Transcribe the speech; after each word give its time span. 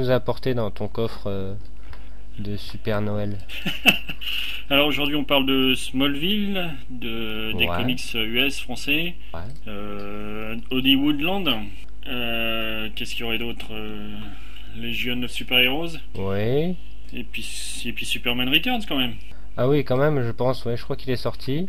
nous 0.00 0.10
as 0.10 0.14
apporté 0.14 0.54
dans 0.54 0.70
ton 0.70 0.88
coffre 0.88 1.24
euh, 1.26 1.54
de 2.38 2.56
Super 2.56 3.00
Noël 3.00 3.36
Alors 4.70 4.86
aujourd'hui 4.86 5.16
on 5.16 5.24
parle 5.24 5.46
de 5.46 5.74
Smallville, 5.74 6.70
de, 6.90 7.52
des 7.58 7.66
Ouais. 7.66 7.76
comics 7.76 8.14
US 8.14 8.60
français, 8.60 9.14
Ouais. 9.34 9.40
euh, 9.68 10.56
Hollywoodland. 10.70 11.48
Euh, 12.06 12.88
Qu'est-ce 12.94 13.12
qu'il 13.14 13.20
y 13.20 13.24
aurait 13.24 13.38
d'autre 13.38 13.66
euh, 13.72 14.14
Legion 14.76 15.20
of 15.22 15.30
Super 15.30 15.58
Heroes. 15.58 15.98
Oui. 16.14 16.76
Et 17.12 17.24
puis, 17.24 17.82
et 17.84 17.92
puis 17.92 18.06
Superman 18.06 18.48
Returns 18.48 18.82
quand 18.88 18.96
même. 18.96 19.14
Ah 19.56 19.68
oui, 19.68 19.84
quand 19.84 19.96
même, 19.96 20.22
je 20.24 20.30
pense, 20.30 20.64
ouais, 20.64 20.76
je 20.76 20.84
crois 20.84 20.94
qu'il 20.96 21.10
est 21.10 21.16
sorti. 21.16 21.66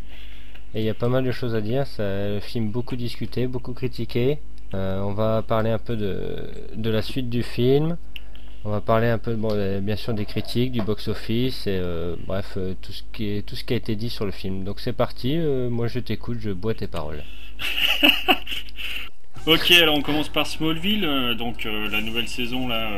Et 0.76 0.80
il 0.82 0.84
y 0.84 0.90
a 0.90 0.94
pas 0.94 1.10
mal 1.10 1.24
de 1.24 1.32
choses 1.32 1.56
à 1.56 1.62
dire. 1.62 1.88
Ça, 1.88 2.04
le 2.30 2.40
film 2.40 2.70
beaucoup 2.70 2.96
discuté, 2.96 3.48
beaucoup 3.48 3.74
critiqué. 3.74 4.38
Euh, 4.76 5.02
on 5.02 5.14
va 5.14 5.42
parler 5.42 5.72
un 5.72 5.80
peu 5.80 5.98
de, 5.98 6.50
de 6.76 6.90
la 6.92 7.02
suite 7.02 7.30
du 7.30 7.42
film. 7.44 7.98
On 8.64 8.70
va 8.70 8.80
parler 8.80 9.08
un 9.08 9.18
peu, 9.18 9.34
bon, 9.36 9.50
euh, 9.54 9.80
bien 9.82 9.96
sûr, 9.96 10.14
des 10.14 10.26
critiques, 10.26 10.72
du 10.72 10.82
box-office, 10.84 11.66
et 11.66 11.72
euh, 11.82 12.16
bref, 12.28 12.54
euh, 12.58 12.76
tout 12.80 12.92
ce 12.92 13.02
qui 13.12 13.30
est, 13.38 13.42
tout 13.46 13.56
ce 13.56 13.64
qui 13.64 13.74
a 13.74 13.78
été 13.78 13.96
dit 13.96 14.10
sur 14.12 14.24
le 14.26 14.32
film. 14.32 14.64
Donc 14.64 14.80
c'est 14.80 14.94
parti. 14.94 15.36
euh, 15.38 15.68
moi, 15.70 15.88
je 15.88 15.98
t'écoute, 16.00 16.38
je 16.40 16.52
bois 16.52 16.74
tes 16.76 16.88
paroles. 16.88 17.24
Ok, 19.48 19.72
alors 19.72 19.96
on 19.98 20.02
commence 20.02 20.30
par 20.30 20.46
Smallville. 20.46 21.04
euh, 21.04 21.34
donc 21.34 21.64
la 21.64 22.02
nouvelle 22.02 22.28
saison 22.28 22.68
là. 22.68 22.92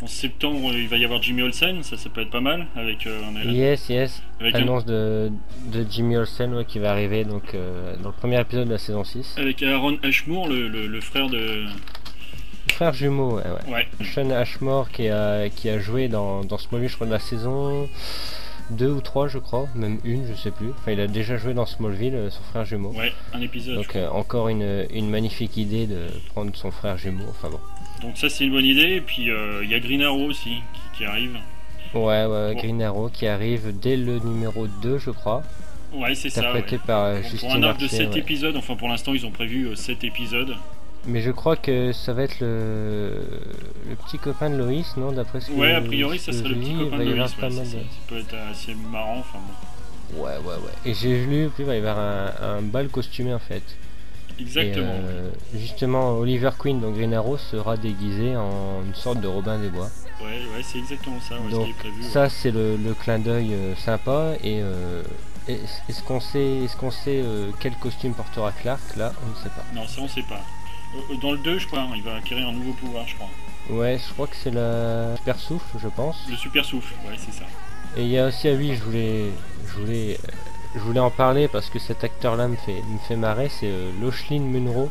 en 0.00 0.06
septembre, 0.06 0.72
il 0.72 0.86
va 0.86 0.96
y 0.98 1.04
avoir 1.04 1.20
Jimmy 1.20 1.42
Olsen, 1.42 1.82
ça, 1.82 1.96
ça 1.96 2.08
peut 2.10 2.20
être 2.20 2.30
pas 2.30 2.40
mal. 2.40 2.68
Avec, 2.76 3.08
Yes, 3.44 3.88
yes. 3.88 4.22
avec, 4.38 4.54
un- 4.54 4.58
Annonce 4.62 4.84
de, 4.84 5.32
de 5.72 5.84
Jimmy 5.90 6.16
Olsen 6.16 6.54
ouais, 6.54 6.64
qui 6.64 6.78
va 6.78 6.92
arriver 6.92 7.24
donc 7.24 7.56
dans 8.02 8.10
le 8.10 8.14
premier 8.14 8.40
épisode 8.40 8.68
de 8.68 8.72
la 8.74 8.78
saison 8.78 9.02
6. 9.02 9.34
avec 9.36 9.60
Aaron 9.64 9.98
Ashmore, 10.04 10.48
le, 10.48 10.68
le- 10.68 10.86
le 10.86 11.00
frère 11.00 11.28
de. 11.28 11.64
Frère 12.78 12.92
jumeau, 12.92 13.38
ouais, 13.38 13.42
ouais. 13.66 13.74
Ouais, 13.74 13.88
Sean 14.04 14.30
Ashmore 14.30 14.88
qui 14.92 15.08
a, 15.08 15.48
qui 15.48 15.68
a 15.68 15.80
joué 15.80 16.06
dans, 16.06 16.44
dans 16.44 16.58
Smallville, 16.58 16.88
je 16.88 16.94
crois, 16.94 17.08
de 17.08 17.12
la 17.12 17.18
saison 17.18 17.88
2 18.70 18.88
ou 18.88 19.00
3, 19.00 19.26
je 19.26 19.38
crois, 19.38 19.66
même 19.74 19.98
une, 20.04 20.24
je 20.28 20.34
sais 20.34 20.52
plus. 20.52 20.70
Enfin, 20.70 20.92
il 20.92 21.00
a 21.00 21.08
déjà 21.08 21.38
joué 21.38 21.54
dans 21.54 21.66
Smallville, 21.66 22.14
euh, 22.14 22.30
son 22.30 22.40
frère 22.44 22.64
jumeau. 22.64 22.92
ouais, 22.92 23.12
un 23.32 23.40
épisode. 23.40 23.74
Donc, 23.74 23.96
euh, 23.96 24.08
encore 24.10 24.48
une, 24.48 24.86
une 24.92 25.10
magnifique 25.10 25.56
idée 25.56 25.88
de 25.88 26.06
prendre 26.32 26.54
son 26.54 26.70
frère 26.70 26.96
jumeau. 26.96 27.24
Enfin 27.30 27.50
bon. 27.50 27.58
Donc 28.00 28.16
ça 28.16 28.28
c'est 28.28 28.44
une 28.44 28.52
bonne 28.52 28.64
idée. 28.64 28.94
Et 28.94 29.00
puis 29.00 29.28
euh, 29.28 29.64
il 29.64 29.70
y 29.70 29.74
a 29.74 29.80
Green 29.80 30.02
Arrow 30.02 30.26
aussi 30.26 30.50
qui, 30.72 30.98
qui 30.98 31.04
arrive. 31.04 31.36
Ouais, 31.94 32.26
ouais, 32.26 32.54
Bon. 32.54 32.60
Green 32.60 32.80
Arrow 32.80 33.08
qui 33.08 33.26
arrive 33.26 33.76
dès 33.76 33.96
le 33.96 34.20
numéro 34.20 34.68
2, 34.68 34.98
je 34.98 35.10
crois. 35.10 35.42
Ouais, 35.92 36.14
c'est 36.14 36.30
ça. 36.30 36.42
Interprété 36.42 36.76
ouais. 36.76 36.82
par 36.86 37.04
euh, 37.06 37.22
pour 37.40 37.52
un 37.54 37.62
arc 37.64 37.78
de 37.78 37.84
Archer, 37.86 37.96
7 37.96 38.10
ouais. 38.10 38.18
épisodes, 38.20 38.56
enfin 38.56 38.76
pour 38.76 38.88
l'instant 38.88 39.14
ils 39.14 39.26
ont 39.26 39.32
prévu 39.32 39.74
7 39.74 40.04
épisodes. 40.04 40.54
Mais 41.08 41.20
je 41.22 41.30
crois 41.30 41.56
que 41.56 41.92
ça 41.92 42.12
va 42.12 42.22
être 42.24 42.38
le, 42.40 43.22
le 43.88 43.96
petit 43.96 44.18
copain 44.18 44.50
de 44.50 44.56
Loïs, 44.56 44.96
non 44.96 45.10
D'après 45.12 45.40
ce 45.40 45.46
que 45.48 45.52
Ouais, 45.52 45.72
a 45.72 45.80
priori 45.80 46.18
ça 46.18 46.32
serait 46.32 46.50
le 46.50 46.56
petit 46.56 46.74
copain 46.76 46.98
de 46.98 47.04
Loïs. 47.04 47.32
pas 47.34 47.48
ouais, 47.48 47.54
mal 47.54 47.66
c'est 47.66 47.76
de- 47.78 47.82
ça. 47.82 47.88
Peut 48.08 48.18
être 48.18 48.34
assez 48.50 48.74
marrant. 48.74 49.18
Enfin 49.20 49.38
bon. 49.38 50.22
Ouais, 50.22 50.36
ouais, 50.38 50.54
ouais. 50.54 50.72
Et 50.84 50.94
j'ai 50.94 51.24
lu, 51.24 51.48
puis 51.54 51.64
il 51.64 51.66
va 51.66 51.74
y 51.74 51.78
avoir 51.78 51.98
un, 51.98 52.58
un 52.58 52.62
bal 52.62 52.88
costumé 52.88 53.32
en 53.34 53.38
fait. 53.38 53.62
Exactement. 54.40 54.84
Et, 54.86 55.00
euh, 55.08 55.30
justement, 55.54 56.12
Oliver 56.18 56.50
Queen, 56.58 56.80
donc 56.80 56.94
Green 56.94 57.12
Arrow, 57.14 57.36
sera 57.38 57.76
déguisé 57.76 58.36
en 58.36 58.82
une 58.86 58.94
sorte 58.94 59.20
de 59.20 59.26
Robin 59.26 59.58
des 59.58 59.68
Bois. 59.68 59.88
Ouais, 60.20 60.26
ouais, 60.54 60.62
c'est 60.62 60.78
exactement 60.78 61.20
ça, 61.20 61.34
ouais, 61.36 61.50
ce 61.50 61.56
qui 61.64 61.70
est 61.70 61.74
prévu. 61.74 62.02
ouais. 62.02 62.08
ça, 62.08 62.28
c'est 62.28 62.50
le, 62.50 62.76
le 62.76 62.94
clin 62.94 63.18
d'œil 63.18 63.52
euh, 63.54 63.74
sympa. 63.76 64.32
Et 64.44 64.60
euh, 64.62 65.02
est- 65.48 65.60
est-ce 65.88 66.02
qu'on 66.02 66.20
sait, 66.20 66.58
est-ce 66.64 66.76
qu'on 66.76 66.90
sait 66.90 67.20
euh, 67.24 67.50
quel 67.60 67.74
costume 67.76 68.14
portera 68.14 68.52
Clark 68.52 68.80
Là, 68.96 69.12
on 69.26 69.30
ne 69.30 69.36
sait 69.42 69.50
pas. 69.50 69.64
Non, 69.74 69.86
ça 69.86 70.00
on 70.02 70.08
sait 70.08 70.22
pas. 70.22 70.40
Euh, 70.96 71.14
Dans 71.20 71.32
le 71.32 71.38
2, 71.38 71.58
je 71.58 71.66
crois, 71.66 71.80
hein, 71.80 71.92
il 71.94 72.02
va 72.02 72.16
acquérir 72.16 72.48
un 72.48 72.52
nouveau 72.52 72.72
pouvoir, 72.72 73.06
je 73.06 73.14
crois. 73.14 73.28
Ouais, 73.70 73.98
je 73.98 74.12
crois 74.14 74.26
que 74.26 74.36
c'est 74.36 74.50
la 74.50 75.16
super 75.16 75.38
souffle, 75.38 75.78
je 75.82 75.88
pense. 75.88 76.16
Le 76.28 76.36
super 76.36 76.64
souffle, 76.64 76.94
ouais, 77.06 77.16
c'est 77.18 77.32
ça. 77.32 77.44
Et 77.96 78.02
il 78.02 78.08
y 78.08 78.18
a 78.18 78.26
aussi 78.26 78.48
à 78.48 78.54
lui, 78.54 78.74
je 78.74 78.82
voulais, 78.82 79.24
je 79.66 79.80
voulais, 79.80 80.18
je 80.74 80.80
voulais 80.80 81.00
en 81.00 81.10
parler 81.10 81.48
parce 81.48 81.68
que 81.68 81.78
cet 81.78 82.04
acteur-là 82.04 82.48
me 82.48 82.56
fait, 82.56 82.82
me 82.90 82.98
fait 83.06 83.16
marrer. 83.16 83.48
C'est 83.48 83.66
euh, 83.66 83.90
Lochlin 84.00 84.40
Munro 84.40 84.90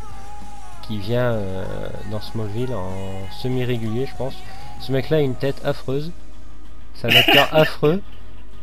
qui 0.88 1.00
vient 1.00 1.32
euh, 1.32 1.66
dans 2.12 2.22
Smallville 2.22 2.74
en 2.74 2.92
semi-régulier, 3.42 4.06
je 4.06 4.16
pense. 4.16 4.36
Ce 4.80 4.92
mec-là 4.92 5.18
a 5.18 5.22
une 5.22 5.36
tête 5.36 5.60
affreuse. 5.66 6.12
C'est 6.96 7.08
un 7.12 7.16
acteur 7.16 7.48
affreux. 7.52 8.02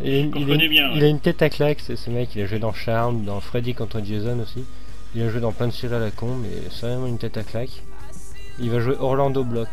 Et 0.03 0.21
il, 0.21 0.53
a, 0.53 0.57
bien, 0.69 0.91
il 0.95 1.05
a 1.05 1.09
une 1.09 1.21
tête 1.21 1.43
à 1.43 1.51
claque, 1.51 1.81
ce, 1.81 1.95
ce 1.97 2.11
mec. 2.11 2.31
Il 2.35 2.43
a 2.43 2.47
joué 2.47 2.59
dans 2.59 2.73
Charm, 2.73 3.25
dans 3.25 3.41
Freddy 3.41 3.75
contre 3.75 4.01
Jason 4.05 4.41
aussi. 4.41 4.65
Il 5.15 5.23
a 5.23 5.31
joué 5.31 5.41
dans 5.41 5.53
plein 5.53 5.69
de 5.69 5.73
séries 5.73 5.95
à 5.95 5.99
la 5.99 6.11
con, 6.11 6.35
mais 6.37 6.49
c'est 6.71 6.87
vraiment 6.87 7.07
une 7.07 7.19
tête 7.19 7.37
à 7.37 7.43
claque. 7.45 7.83
Il 8.59 8.71
va 8.71 8.81
jouer 8.81 8.97
Orlando 8.99 9.45
Block. 9.45 9.69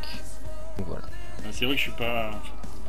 Donc 0.77 0.87
voilà. 0.87 1.03
Ah, 1.39 1.47
C'est 1.51 1.65
vrai 1.65 1.75
que 1.75 1.79
je 1.79 1.83
suis 1.85 1.97
pas. 1.97 2.31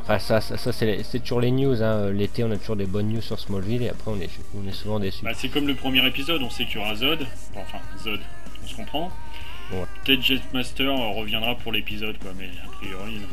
Enfin, 0.02 0.18
ça, 0.18 0.40
ça, 0.40 0.56
ça, 0.56 0.72
c'est 0.72 1.18
toujours 1.20 1.40
les 1.40 1.50
news. 1.50 1.82
Hein. 1.82 2.10
L'été, 2.10 2.42
on 2.44 2.50
a 2.50 2.56
toujours 2.56 2.76
des 2.76 2.86
bonnes 2.86 3.08
news 3.08 3.20
sur 3.20 3.38
Smallville 3.38 3.82
et 3.82 3.88
après, 3.88 4.10
on 4.10 4.20
est, 4.20 4.30
on 4.56 4.68
est 4.68 4.72
souvent 4.72 4.98
déçus. 4.98 5.24
Bah, 5.24 5.30
c'est 5.34 5.48
comme 5.48 5.66
le 5.66 5.74
premier 5.74 6.04
épisode, 6.06 6.42
on 6.42 6.50
sait 6.50 6.64
qu'il 6.66 6.76
y 6.76 6.78
aura 6.78 6.94
Zod. 6.96 7.20
Bon, 7.54 7.60
Enfin, 7.60 7.78
Zod, 8.02 8.20
on 8.62 8.66
se 8.66 8.74
comprend. 8.76 9.10
Ouais. 9.72 9.84
Peut-être 10.04 10.22
Jetmaster 10.22 10.88
euh, 10.88 11.08
reviendra 11.18 11.54
pour 11.54 11.72
l'épisode, 11.72 12.18
quoi, 12.18 12.32
mais 12.36 12.50
a 12.64 12.70
priori, 12.76 13.14
non. 13.14 13.28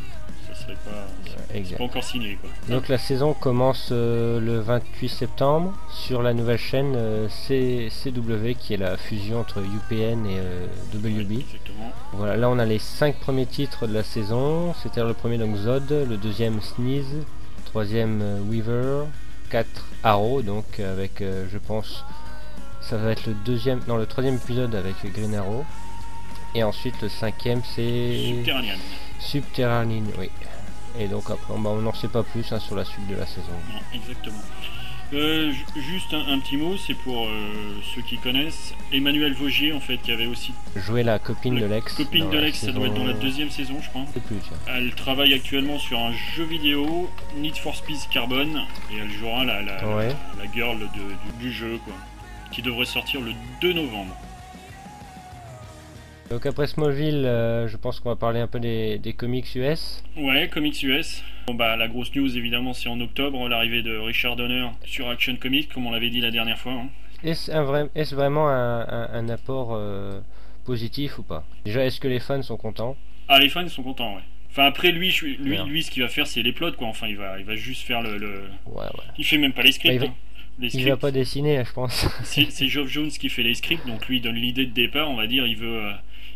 Ça 0.70 0.82
serait 0.82 0.92
pas. 0.92 1.08
C'est 1.50 1.58
exact. 1.58 1.78
pas 1.78 1.84
encore 1.84 2.04
signé, 2.04 2.38
quoi. 2.42 2.50
Donc, 2.70 2.88
la 2.88 2.98
saison 2.98 3.34
commence 3.34 3.90
euh, 3.92 4.40
le 4.40 4.60
28 4.60 5.10
septembre 5.10 5.74
sur 5.92 6.22
la 6.22 6.34
nouvelle 6.34 6.58
chaîne 6.58 6.94
euh, 6.96 7.28
CW 7.30 8.54
qui 8.60 8.74
est 8.74 8.78
la 8.78 8.98
fusion 8.98 9.40
entre 9.40 9.60
UPN 9.60 10.26
et 10.26 10.38
euh, 10.40 10.68
WB. 10.94 11.44
Voilà, 12.14 12.38
là, 12.38 12.50
on 12.50 12.60
a 12.60 12.66
les 12.66 12.80
5 12.80 13.16
premiers 13.16 13.46
titres 13.46 13.88
de 13.88 13.94
la 13.94 14.04
saison. 14.04 14.74
C'était 14.82 15.04
le 15.04 15.14
premier, 15.14 15.38
donc 15.38 15.56
Zod, 15.56 15.90
le 15.90 16.18
deuxième 16.18 16.62
Sneeze, 16.62 17.14
le 17.14 17.66
troisième 17.66 18.22
euh, 18.22 18.40
Weaver, 18.42 19.06
4 19.50 19.68
Arrow, 20.04 20.42
donc 20.42 20.80
avec, 20.80 21.22
je 21.22 21.58
pense, 21.58 22.06
ça 22.82 22.98
va 22.98 23.12
être 23.12 23.26
le 23.26 23.34
deuxième, 23.46 23.82
non, 23.88 23.98
le 23.98 24.06
troisième 24.06 24.36
épisode 24.36 24.74
avec 24.76 24.96
Green 25.14 25.36
Arrow. 25.36 25.66
Et 26.56 26.64
ensuite, 26.64 27.02
le 27.02 27.10
cinquième, 27.10 27.62
c'est 27.76 28.26
Subterranean. 28.28 28.78
Subterranean, 29.20 30.04
oui. 30.18 30.30
Et 30.98 31.08
donc 31.08 31.30
après, 31.30 31.54
bah, 31.58 31.70
on 31.72 31.82
n'en 31.82 31.94
sait 31.94 32.08
pas 32.08 32.24
plus 32.24 32.52
hein, 32.52 32.60
sur 32.60 32.76
la 32.76 32.86
suite 32.86 33.08
de 33.08 33.16
la 33.16 33.26
saison. 33.26 33.52
Non, 33.74 33.80
exactement. 33.94 34.40
Euh, 35.12 35.52
ju- 35.52 35.66
juste 35.82 36.14
un, 36.14 36.28
un 36.34 36.38
petit 36.40 36.56
mot, 36.56 36.78
c'est 36.78 36.94
pour 36.94 37.26
euh, 37.26 37.32
ceux 37.96 38.02
qui 38.04 38.18
connaissent. 38.18 38.76
Emmanuel 38.94 39.34
Vaugier, 39.34 39.74
en 39.74 39.80
fait, 39.80 39.98
qui 39.98 40.12
avait 40.12 40.28
aussi 40.28 40.54
Jouer 40.76 41.02
la 41.02 41.18
copine 41.18 41.56
de 41.56 41.66
l'ex. 41.66 41.96
copine 41.96 42.30
de 42.30 42.38
l'ex, 42.38 42.60
ça 42.60 42.72
doit 42.72 42.86
être 42.88 42.94
dans 42.94 43.06
la 43.08 43.14
deuxième 43.14 43.50
saison, 43.50 43.78
je 43.82 43.90
crois. 43.90 44.06
Plus. 44.28 44.38
Elle 44.68 44.94
travaille 44.94 45.34
actuellement 45.34 45.80
sur 45.80 45.98
un 46.00 46.12
jeu 46.12 46.44
vidéo, 46.44 47.10
Need 47.38 47.58
for 47.58 47.76
Speed 47.76 47.98
Carbon, 48.12 48.50
et 48.92 48.98
elle 49.02 49.10
jouera 49.12 49.46
la, 49.46 49.64
la, 49.64 49.82
la- 49.82 49.96
Ouais. 49.96 50.16
la 50.38 50.52
girl 50.52 50.78
de- 50.78 50.86
du, 50.86 51.48
du 51.48 51.52
jeu, 51.52 51.80
quoi. 51.86 51.94
Qui 52.52 52.62
devrait 52.62 52.86
sortir 52.86 53.20
le 53.22 53.32
2 53.62 53.74
novembre. 53.74 54.16
Donc 56.30 56.46
après 56.46 56.68
Smallville, 56.68 57.26
euh, 57.26 57.68
je 57.68 57.76
pense 57.76 58.00
qu'on 58.00 58.10
va 58.10 58.16
parler 58.16 58.40
un 58.40 58.46
peu 58.48 58.60
des, 58.60 59.00
des 59.00 59.14
comics 59.14 59.48
US. 59.56 60.04
Ouais, 60.16 60.48
Comics 60.48 60.82
US. 60.84 61.24
Bon 61.48 61.56
bah 61.56 61.76
la 61.76 61.88
grosse 61.88 62.14
news 62.14 62.38
évidemment 62.38 62.74
c'est 62.74 62.88
en 62.90 63.00
octobre 63.02 63.48
l'arrivée 63.50 63.82
de 63.82 63.98
Richard 63.98 64.36
Donner 64.36 64.68
sur 64.86 65.10
Action 65.10 65.36
Comics 65.38 65.74
comme 65.74 65.88
on 65.88 65.92
l'avait 65.92 66.12
dit 66.12 66.22
la 66.22 66.30
dernière 66.30 66.60
fois. 66.60 66.74
hein. 66.74 66.90
Est-ce 67.24 67.52
vrai- 67.52 67.90
vraiment 68.14 68.48
un, 68.50 68.82
un- 68.82 69.10
un 69.12 69.30
apport 69.30 69.70
euh, 69.74 70.20
positif 70.66 71.18
ou 71.18 71.24
pas? 71.24 71.44
Déjà, 71.66 71.84
est-ce 71.84 72.00
que 72.00 72.08
les 72.08 72.20
fans 72.20 72.44
sont 72.44 72.58
contents? 72.58 72.96
Ah 73.28 73.40
les 73.40 73.50
fans 73.50 73.68
sont 73.68 73.82
contents 73.82 74.16
ouais. 74.16 74.22
Enfin 74.52 74.66
après 74.66 74.92
lui 74.92 75.10
je- 75.10 75.26
lui 75.26 75.58
lui 75.58 75.82
ce 75.84 75.90
qu'il 75.90 76.04
va 76.04 76.10
faire 76.10 76.28
c'est 76.28 76.44
les 76.44 76.54
plots 76.54 76.72
quoi. 76.74 76.88
Enfin 76.88 77.08
il 77.08 77.18
va 77.18 77.40
il 77.40 77.46
va 77.46 77.56
juste 77.56 77.82
faire 77.82 78.04
le, 78.04 78.20
le- 78.20 78.44
Ouais, 78.68 78.84
ouais. 78.84 79.04
il 79.18 79.26
fait 79.26 79.38
même 79.40 79.54
pas 79.54 79.64
les 79.64 79.72
scripts. 79.72 80.00
Bah, 80.00 80.06
il 80.06 80.08
va- 80.10 80.14
hein. 80.14 80.70
Il 80.74 80.90
va 80.90 80.98
pas 80.98 81.12
dessiner, 81.12 81.64
je 81.66 81.72
pense. 81.72 82.06
c'est 82.24 82.68
Geoff 82.68 82.90
Jones 82.90 83.10
qui 83.10 83.30
fait 83.30 83.44
les 83.44 83.56
scripts 83.56 83.88
donc 83.88 84.08
lui 84.10 84.20
donne 84.22 84.36
l'idée 84.36 84.66
de 84.66 84.74
départ 84.74 85.10
on 85.10 85.16
va 85.16 85.26
dire 85.26 85.48
il 85.48 85.56
veut 85.56 85.86
euh, 85.86 85.92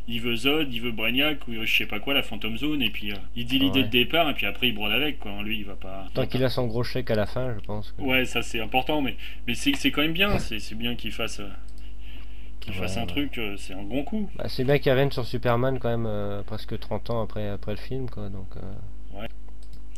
il 0.08 0.20
veut 0.22 0.36
Zod, 0.36 0.74
il 0.74 0.82
veut 0.82 0.92
Brainiac 0.92 1.48
ou 1.48 1.54
je 1.64 1.74
sais 1.78 1.86
pas 1.86 2.00
quoi 2.00 2.14
la 2.14 2.24
Phantom 2.24 2.58
Zone 2.58 2.82
et 2.82 2.90
puis 2.90 3.12
euh, 3.12 3.16
il 3.36 3.46
dit 3.46 3.58
l'idée 3.60 3.80
Ouais. 3.80 3.86
de 3.86 3.92
départ 3.92 4.30
et 4.30 4.34
puis 4.34 4.46
après 4.46 4.68
il 4.68 4.74
brode 4.76 4.92
avec 4.92 5.20
quoi. 5.20 5.42
Lui 5.44 5.60
il 5.60 5.66
va 5.66 5.76
pas. 5.76 6.08
Tant 6.14 6.26
qu'il 6.28 6.44
a 6.44 6.50
son 6.50 6.68
gros 6.68 6.84
chèque 6.84 7.10
à 7.12 7.16
la 7.16 7.26
fin, 7.26 7.54
je 7.56 7.60
pense. 7.66 7.92
que- 7.94 8.02
Ouais, 8.02 8.26
ça 8.26 8.42
c'est 8.42 8.60
important, 8.60 9.02
mais, 9.02 9.16
mais 9.48 9.54
c'est 9.56 9.72
quand 9.92 10.02
même 10.02 10.14
bien, 10.14 10.38
c'est 10.40 10.60
c'est 10.60 10.76
bien 10.76 10.96
qu'il 10.96 11.12
fasse, 11.12 11.40
euh, 11.40 11.48
qu'il 12.60 12.74
Ouais, 12.74 12.80
fasse 12.80 12.98
un 12.98 13.02
ouais. 13.02 13.08
truc, 13.08 13.38
euh, 13.38 13.56
c'est 13.58 13.74
un 13.74 13.84
bon 13.84 14.04
coup. 14.04 14.30
Bah, 14.36 14.46
c'est 14.50 14.64
bien 14.64 14.78
qu'il 14.80 14.92
revienne 14.92 15.12
sur 15.12 15.26
Superman 15.26 15.80
quand 15.80 15.98
même 15.98 16.44
presque 16.46 16.78
30 16.80 17.10
ans 17.10 17.22
après, 17.24 17.48
après 17.50 17.72
le 17.72 17.78
film, 17.78 18.10
quoi. 18.10 18.30
Donc, 18.30 18.48
euh, 18.58 19.22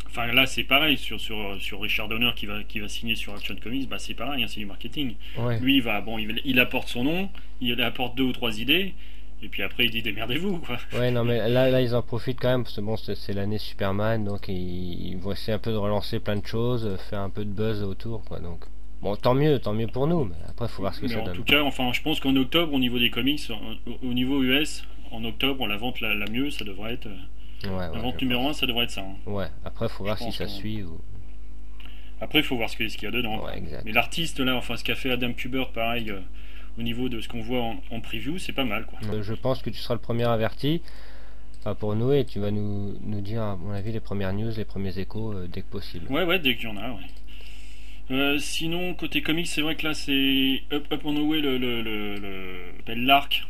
Enfin 0.07 0.27
là 0.31 0.45
c'est 0.45 0.63
pareil, 0.63 0.97
sur, 0.97 1.19
sur, 1.19 1.59
sur 1.59 1.81
Richard 1.81 2.07
Donner 2.07 2.31
qui 2.37 2.45
va, 2.45 2.63
qui 2.63 2.79
va 2.79 2.87
signer 2.87 3.15
sur 3.15 3.33
Action 3.33 3.53
Comics, 3.61 3.89
bah, 3.89 3.99
c'est 3.99 4.13
pareil, 4.13 4.41
hein, 4.43 4.47
c'est 4.47 4.61
du 4.61 4.65
marketing. 4.65 5.15
ouais. 5.37 5.59
Lui 5.59 5.75
il 5.75 5.81
va, 5.81 5.99
bon, 5.99 6.17
il, 6.17 6.41
il 6.45 6.57
apporte 6.61 6.87
son 6.87 7.03
nom, 7.03 7.29
il 7.59 7.81
apporte 7.81 8.15
deux 8.15 8.23
ou 8.23 8.31
trois 8.31 8.57
idées, 8.61 8.93
et 9.43 9.49
puis 9.49 9.63
après 9.63 9.85
il 9.85 9.91
dit 9.91 10.01
démerdez-vous. 10.01 10.59
Quoi. 10.59 10.77
Ouais, 10.93 11.11
non, 11.11 11.23
mais 11.23 11.37
là, 11.49 11.69
là, 11.69 11.81
ils 11.81 11.95
en 11.95 12.01
profitent 12.01 12.39
quand 12.39 12.49
même 12.49 12.63
parce 12.63 12.75
que 12.75 12.81
bon, 12.81 12.95
c'est 12.97 13.33
l'année 13.33 13.57
Superman, 13.57 14.23
donc 14.25 14.47
ils, 14.47 15.09
ils 15.09 15.17
vont 15.17 15.31
essayer 15.33 15.53
un 15.53 15.59
peu 15.59 15.71
de 15.71 15.77
relancer 15.77 16.19
plein 16.19 16.37
de 16.37 16.45
choses, 16.45 16.97
faire 17.09 17.19
un 17.19 17.29
peu 17.29 17.45
de 17.45 17.51
buzz 17.51 17.83
autour, 17.83 18.23
quoi. 18.25 18.39
Donc, 18.39 18.61
bon, 19.01 19.15
tant 19.15 19.33
mieux, 19.35 19.59
tant 19.59 19.73
mieux 19.73 19.87
pour 19.87 20.07
nous, 20.07 20.25
mais 20.25 20.35
après, 20.47 20.67
faut 20.67 20.81
voir 20.81 20.93
ce 20.93 21.01
que 21.01 21.05
Mais 21.07 21.13
ça 21.13 21.21
en 21.21 21.25
donne. 21.25 21.35
tout 21.35 21.43
cas, 21.43 21.61
enfin, 21.63 21.91
je 21.93 22.01
pense 22.01 22.19
qu'en 22.19 22.35
octobre, 22.35 22.73
au 22.73 22.79
niveau 22.79 22.97
des 22.99 23.09
comics, 23.09 23.41
au, 23.85 24.07
au 24.07 24.13
niveau 24.13 24.41
US, 24.43 24.83
en 25.11 25.23
octobre, 25.23 25.67
la 25.67 25.77
vente 25.77 26.01
la, 26.01 26.13
la 26.15 26.25
mieux, 26.27 26.49
ça 26.49 26.65
devrait 26.65 26.93
être 26.93 27.07
euh, 27.07 27.15
Ouais, 27.65 27.69
ouais, 27.71 27.89
La 27.95 28.01
vente 28.01 28.21
numéro 28.21 28.47
1, 28.49 28.53
ça 28.53 28.65
devrait 28.65 28.83
être 28.83 28.91
ça. 28.91 29.01
hein. 29.01 29.15
Ouais, 29.31 29.47
après, 29.63 29.87
faut 29.89 30.03
voir 30.03 30.17
Je 30.17 30.23
si 30.25 30.31
ça 30.33 30.47
suit 30.47 30.83
ou. 30.83 30.99
Après, 32.21 32.39
il 32.39 32.43
faut 32.43 32.55
voir 32.57 32.69
ce 32.69 32.77
qu'il 32.77 32.89
y 33.03 33.05
a 33.07 33.11
dedans. 33.11 33.43
Ouais, 33.45 33.57
exact. 33.57 33.83
Mais 33.85 33.91
l'artiste, 33.91 34.39
là, 34.39 34.55
enfin, 34.55 34.75
ce 34.77 34.83
qu'a 34.83 34.95
fait 34.95 35.11
Adam 35.11 35.33
Kubert, 35.33 35.69
pareil, 35.69 36.09
euh, 36.11 36.19
au 36.77 36.81
niveau 36.81 37.09
de 37.09 37.21
ce 37.21 37.27
qu'on 37.27 37.41
voit 37.41 37.61
en, 37.63 37.81
en 37.91 37.99
preview, 38.01 38.37
c'est 38.37 38.53
pas 38.53 38.65
mal, 38.65 38.85
quoi. 38.85 38.99
Euh, 39.13 39.23
Je 39.23 39.33
pense 39.33 39.61
que 39.61 39.69
tu 39.69 39.77
seras 39.77 39.93
le 39.95 40.01
premier 40.01 40.25
averti 40.25 40.81
enfin, 41.61 41.73
pour 41.75 41.95
nous 41.95 42.11
et 42.13 42.25
tu 42.25 42.39
vas 42.39 42.51
nous, 42.51 42.97
nous 43.01 43.21
dire, 43.21 43.41
à 43.41 43.55
mon 43.55 43.71
avis, 43.71 43.91
les 43.91 43.99
premières 43.99 44.33
news, 44.33 44.51
les 44.55 44.65
premiers 44.65 44.97
échos 44.99 45.33
euh, 45.33 45.47
dès 45.51 45.61
que 45.61 45.67
possible. 45.69 46.05
Ouais, 46.11 46.23
ouais, 46.23 46.39
dès 46.39 46.55
qu'il 46.55 46.65
y 46.69 46.71
en 46.71 46.77
a, 46.77 46.89
ouais. 46.91 46.97
Euh, 48.11 48.37
sinon, 48.37 48.93
côté 48.93 49.21
comics, 49.23 49.47
c'est 49.47 49.61
vrai 49.61 49.75
que 49.75 49.87
là, 49.87 49.93
c'est 49.95 50.61
Up, 50.71 50.85
Up 50.91 51.01
on 51.05 51.15
the 51.15 51.19
Way, 51.19 51.39
le, 51.41 51.57
le, 51.57 51.81
le, 51.81 52.15
le- 52.17 52.61
ben, 52.85 53.03
l'arc 53.03 53.47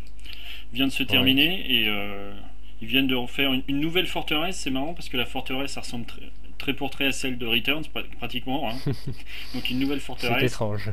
vient 0.72 0.88
de 0.88 0.92
se 0.94 1.04
terminer 1.04 1.66
et 1.70 1.90
euh, 1.90 2.34
ils 2.82 2.88
viennent 2.88 3.08
de 3.08 3.16
refaire 3.16 3.52
une, 3.52 3.64
une 3.68 3.80
nouvelle 3.82 4.08
forteresse. 4.08 4.56
C'est 4.58 4.70
marrant 4.72 4.94
parce 4.94 5.10
que 5.10 5.18
la 5.18 5.26
forteresse, 5.26 5.72
ça 5.72 5.82
ressemble 5.82 6.06
très, 6.06 6.22
très 6.58 6.74
pour 6.74 6.90
très 6.90 7.08
à 7.08 7.12
celle 7.12 7.38
de 7.38 7.46
Returns, 7.46 7.84
pra- 7.94 8.06
pratiquement. 8.18 8.70
hein. 8.70 8.76
Donc 9.54 9.70
une 9.70 9.80
nouvelle 9.80 10.00
C'est 10.00 10.06
forteresse. 10.06 10.44
étrange. 10.54 10.90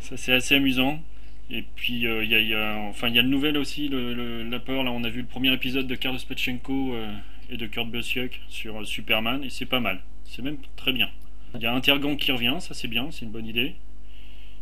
Ça 0.00 0.16
c'est 0.18 0.32
assez 0.34 0.54
amusant. 0.54 1.00
Et 1.52 1.64
puis 1.74 2.06
euh, 2.06 2.22
il 2.24 2.30
y, 2.30 2.34
a, 2.34 2.38
il 2.40 2.48
y 2.48 2.54
a- 2.54 2.76
enfin 2.88 3.08
il 3.08 3.16
y 3.16 3.18
a 3.18 3.22
le 3.22 3.28
nouvel 3.28 3.56
aussi, 3.58 3.88
le, 3.88 4.14
le- 4.14 4.44
la 4.44 4.58
peur. 4.60 4.84
Là, 4.84 4.92
on 4.92 5.02
a 5.04 5.08
vu 5.08 5.20
le 5.22 5.26
premier 5.26 5.52
épisode 5.52 5.86
de 5.86 5.94
Carlos 5.96 6.18
Pachenko 6.28 6.94
euh, 6.94 7.12
et 7.50 7.56
de 7.56 7.66
Kurt 7.66 7.90
Busiek 7.90 8.40
sur 8.48 8.80
euh, 8.80 8.84
Superman 8.84 9.42
et 9.42 9.50
c'est 9.50 9.66
pas 9.66 9.80
mal. 9.80 10.00
C'est 10.24 10.42
même 10.42 10.58
très 10.76 10.92
bien. 10.92 11.08
Il 11.56 11.60
y 11.62 11.66
a 11.66 11.72
Intergang 11.74 12.16
qui 12.16 12.30
revient, 12.30 12.56
ça 12.60 12.74
c'est 12.74 12.86
bien, 12.86 13.10
c'est 13.10 13.24
une 13.24 13.32
bonne 13.32 13.46
idée. 13.46 13.74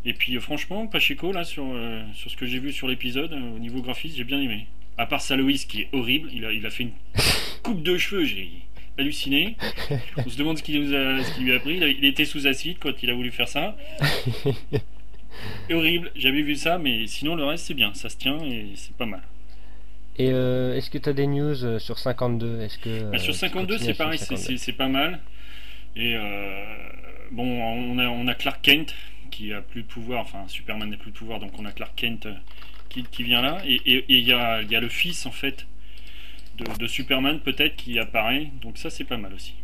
Et 0.06 0.14
puis 0.14 0.38
franchement, 0.40 0.86
Pacheco 0.86 1.32
là 1.32 1.44
sur 1.44 1.64
euh, 1.66 2.02
sur 2.14 2.30
ce 2.30 2.36
que 2.36 2.46
j'ai 2.46 2.58
vu 2.58 2.72
sur 2.72 2.88
l'épisode 2.88 3.32
euh, 3.34 3.56
au 3.56 3.58
niveau 3.58 3.82
graphisme, 3.82 4.16
j'ai 4.16 4.24
bien 4.24 4.40
aimé. 4.40 4.66
À 4.96 5.04
part 5.06 5.20
Salois 5.20 5.52
qui 5.68 5.82
est 5.82 5.88
horrible, 5.92 6.30
il 6.32 6.44
a 6.46 6.52
il 6.52 6.64
a 6.64 6.70
fait 6.70 6.84
une 6.84 6.92
coupe 7.62 7.82
de 7.82 7.98
cheveux, 7.98 8.24
j'ai 8.24 8.48
halluciné. 8.96 9.56
On 10.16 10.28
se 10.30 10.38
demande 10.38 10.56
ce 10.56 10.62
qu'il 10.62 10.80
nous 10.80 10.94
a- 10.94 11.22
ce 11.22 11.34
qu'il 11.34 11.44
lui 11.44 11.52
a 11.52 11.60
pris. 11.60 11.76
Il, 11.76 11.82
a- 11.84 11.88
il 11.88 12.04
était 12.06 12.24
sous 12.24 12.46
acide 12.46 12.78
quand 12.80 13.02
il 13.02 13.10
a 13.10 13.14
voulu 13.14 13.30
faire 13.30 13.48
ça. 13.48 13.76
Horrible, 15.70 16.10
j'avais 16.16 16.42
vu 16.42 16.54
ça, 16.56 16.78
mais 16.78 17.06
sinon 17.06 17.34
le 17.34 17.44
reste 17.44 17.66
c'est 17.66 17.74
bien, 17.74 17.92
ça 17.94 18.08
se 18.08 18.16
tient 18.16 18.38
et 18.44 18.72
c'est 18.74 18.94
pas 18.96 19.06
mal. 19.06 19.22
Et 20.16 20.30
euh, 20.32 20.74
est-ce 20.76 20.90
que 20.90 20.98
tu 20.98 21.08
as 21.08 21.12
des 21.12 21.26
news 21.26 21.64
euh, 21.64 21.78
sur 21.78 21.98
52 21.98 22.60
Est-ce 22.60 22.78
que 22.78 23.10
Bah, 23.12 23.18
sur 23.18 23.30
euh, 23.30 23.32
tu 23.34 23.38
52 23.38 23.74
continues 23.74 23.86
c'est 23.92 23.94
pareil, 23.98 24.18
c'est- 24.18 24.24
52? 24.36 24.42
c'est 24.42 24.56
c'est 24.56 24.72
pas 24.72 24.88
mal. 24.88 25.20
Et 25.96 26.14
euh, 26.16 26.64
bon, 27.30 27.44
on 27.62 27.98
a, 27.98 28.06
on 28.08 28.26
a 28.26 28.34
Clark 28.34 28.60
Kent 28.62 28.94
qui 29.30 29.52
a 29.52 29.60
plus 29.60 29.82
de 29.82 29.86
pouvoir, 29.86 30.22
enfin 30.22 30.44
Superman 30.48 30.90
n'a 30.90 30.96
plus 30.96 31.12
de 31.12 31.16
pouvoir, 31.16 31.38
donc 31.38 31.52
on 31.58 31.64
a 31.66 31.70
Clark 31.72 31.94
Kent 31.94 32.26
euh, 32.26 32.34
qui, 32.88 33.04
qui 33.04 33.22
vient 33.22 33.42
là. 33.42 33.58
Et 33.66 34.04
il 34.08 34.20
y, 34.20 34.32
a, 34.32 34.62
y 34.62 34.74
a 34.74 34.80
le 34.80 34.88
fils 34.88 35.26
en 35.26 35.30
fait 35.30 35.66
de, 36.56 36.64
de 36.78 36.86
Superman 36.88 37.38
peut-être 37.40 37.76
qui 37.76 37.98
apparaît, 37.98 38.48
donc 38.62 38.78
ça 38.78 38.90
c'est 38.90 39.04
pas 39.04 39.18
mal 39.18 39.32
aussi. 39.34 39.54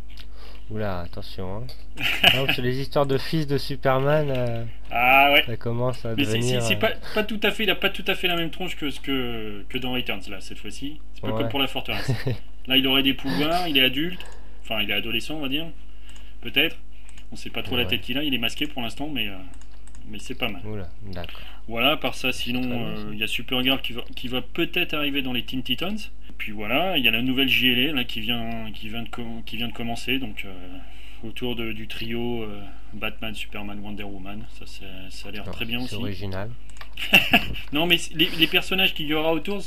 Oula, 0.71 1.01
attention. 1.01 1.57
Hein. 1.57 2.03
Non, 2.35 2.47
les 2.57 2.79
histoires 2.79 3.05
de 3.05 3.19
fils 3.19 3.45
de 3.45 3.57
Superman, 3.59 4.31
euh, 4.35 4.63
Ah 4.89 5.31
ouais. 5.31 5.43
ça 5.45 5.57
commence 5.57 6.03
à 6.05 6.15
Mais 6.15 6.23
devenir. 6.23 6.61
c'est 6.63 6.75
euh, 6.75 6.79
pas, 6.79 6.91
pas 7.13 7.23
tout 7.23 7.39
à 7.43 7.51
fait, 7.51 7.63
il 7.65 7.69
a 7.69 7.75
pas 7.75 7.89
tout 7.91 8.03
à 8.07 8.15
fait 8.15 8.27
la 8.27 8.35
même 8.35 8.49
tronche 8.49 8.75
que 8.75 8.89
ce 8.89 8.99
que, 8.99 9.63
que 9.69 9.77
dans 9.77 9.91
Returns 9.93 10.21
là 10.29 10.41
cette 10.41 10.57
fois-ci. 10.57 10.99
C'est 11.13 11.21
pas 11.21 11.27
Ouais. 11.27 11.37
comme 11.41 11.49
pour 11.49 11.59
la 11.59 11.67
forteresse. 11.67 12.11
là, 12.67 12.77
il 12.77 12.87
aurait 12.87 13.03
des 13.03 13.13
pouvoirs, 13.13 13.67
il 13.67 13.77
est 13.77 13.83
adulte, 13.83 14.19
enfin 14.63 14.81
il 14.81 14.89
est 14.89 14.93
adolescent 14.95 15.35
on 15.35 15.41
va 15.41 15.49
dire, 15.49 15.67
peut-être. 16.41 16.77
On 17.31 17.35
sait 17.35 17.49
pas 17.51 17.61
trop 17.63 17.77
la 17.77 17.85
tête 17.85 18.01
qu'il 18.01 18.17
a, 18.17 18.23
il 18.23 18.33
est 18.33 18.37
masqué 18.39 18.65
pour 18.65 18.81
l'instant, 18.81 19.07
mais 19.11 19.27
euh, 19.27 19.33
mais 20.09 20.19
c'est 20.19 20.35
pas 20.35 20.49
mal. 20.49 20.61
Oula, 20.65 20.89
d'accord. 21.11 21.39
Voilà, 21.67 21.91
à 21.91 21.97
part 21.97 22.15
ça, 22.15 22.31
sinon 22.31 22.61
euh, 22.63 23.09
il 23.13 23.17
y 23.19 23.23
a 23.23 23.27
Supergirl 23.27 23.81
qui 23.81 23.93
va, 23.93 24.03
qui 24.15 24.27
va 24.27 24.41
peut-être 24.41 24.93
arriver 24.93 25.21
dans 25.21 25.33
les 25.33 25.43
Teen 25.43 25.63
Titans. 25.63 25.97
Et 26.29 26.33
puis 26.37 26.51
voilà, 26.51 26.97
il 26.97 27.03
y 27.03 27.07
a 27.07 27.11
la 27.11 27.21
nouvelle 27.21 27.49
JLA 27.49 27.91
là 27.93 28.03
qui 28.03 28.19
vient, 28.21 28.71
qui 28.73 28.89
vient 28.89 29.03
de, 29.03 29.09
qui 29.45 29.57
vient 29.57 29.67
de 29.67 29.73
commencer, 29.73 30.19
donc 30.19 30.43
euh, 30.45 30.77
autour 31.23 31.55
de- 31.55 31.71
du 31.71 31.87
trio 31.87 32.43
euh, 32.43 32.61
Batman, 32.93 33.33
Superman, 33.33 33.79
Wonder 33.79 34.03
Woman. 34.03 34.45
Ça, 34.59 34.65
c'est- 34.67 34.85
ça 35.09 35.29
a 35.29 35.31
l'air 35.31 35.43
très 35.51 35.65
bien 35.65 35.79
C'est 35.79 35.95
aussi. 35.95 36.03
original. 36.03 36.51
Non, 37.73 37.85
mais 37.87 37.97
les, 38.13 38.29
les 38.37 38.47
personnages 38.47 38.93
qu'il 38.93 39.07
y 39.07 39.13
aura 39.13 39.33
autour 39.33 39.61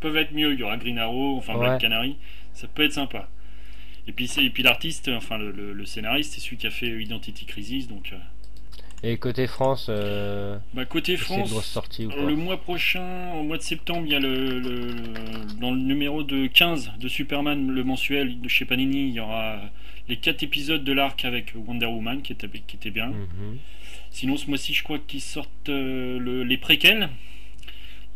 peuvent 0.00 0.16
être 0.16 0.32
mieux. 0.32 0.52
Il 0.52 0.60
y 0.60 0.62
aura 0.62 0.76
Green 0.76 0.98
Arrow, 0.98 1.36
enfin 1.36 1.54
Ouais. 1.54 1.60
Black 1.66 1.80
Canary. 1.80 2.16
Ça 2.52 2.68
peut 2.68 2.84
être 2.84 2.92
sympa. 2.92 3.28
Et 4.06 4.12
puis, 4.12 4.28
c'est- 4.28 4.48
puis 4.50 4.62
l'artiste, 4.62 5.08
enfin 5.08 5.38
le, 5.38 5.50
le- 5.50 5.72
le 5.72 5.86
scénariste, 5.86 6.34
c'est 6.34 6.40
celui 6.40 6.58
qui 6.58 6.66
a 6.66 6.70
fait 6.70 7.02
Identity 7.02 7.44
Crisis. 7.46 7.88
Donc, 7.88 8.10
euh, 8.12 8.16
Et 9.06 9.18
côté 9.18 9.46
France, 9.46 9.86
euh, 9.90 10.56
bah, 10.72 10.84
côté 10.86 11.16
grosse 11.16 11.66
sortie 11.66 12.06
ou 12.06 12.10
le 12.26 12.36
mois 12.36 12.56
prochain, 12.56 13.32
au 13.34 13.42
mois 13.42 13.58
de 13.58 13.62
septembre, 13.62 14.02
il 14.06 14.12
y 14.12 14.14
a 14.14 14.18
le, 14.20 14.62
dans 15.60 15.70
le 15.72 15.76
numéro 15.78 16.22
de 16.22 16.46
15 16.46 16.92
de 16.98 17.08
Superman, 17.08 17.70
le 17.70 17.84
mensuel 17.84 18.40
de 18.40 18.48
chez 18.48 18.64
Panini, 18.64 19.08
il 19.08 19.14
y 19.14 19.20
aura 19.20 19.60
les 20.08 20.16
4 20.16 20.42
épisodes 20.42 20.82
de 20.84 20.92
l'arc 20.92 21.22
avec 21.24 21.52
Wonder 21.54 21.86
Woman 21.86 22.22
qui 22.22 22.32
était, 22.32 22.48
qui 22.48 22.76
était 22.76 22.90
bien. 22.90 23.08
Mhm. 23.08 23.58
Sinon, 24.10 24.36
ce 24.36 24.46
mois-ci, 24.48 24.72
je 24.72 24.82
crois 24.84 24.98
qu'ils 24.98 25.20
sortent 25.20 25.68
euh, 25.68 26.18
le- 26.18 26.44
les 26.44 26.56
préquels. 26.56 27.08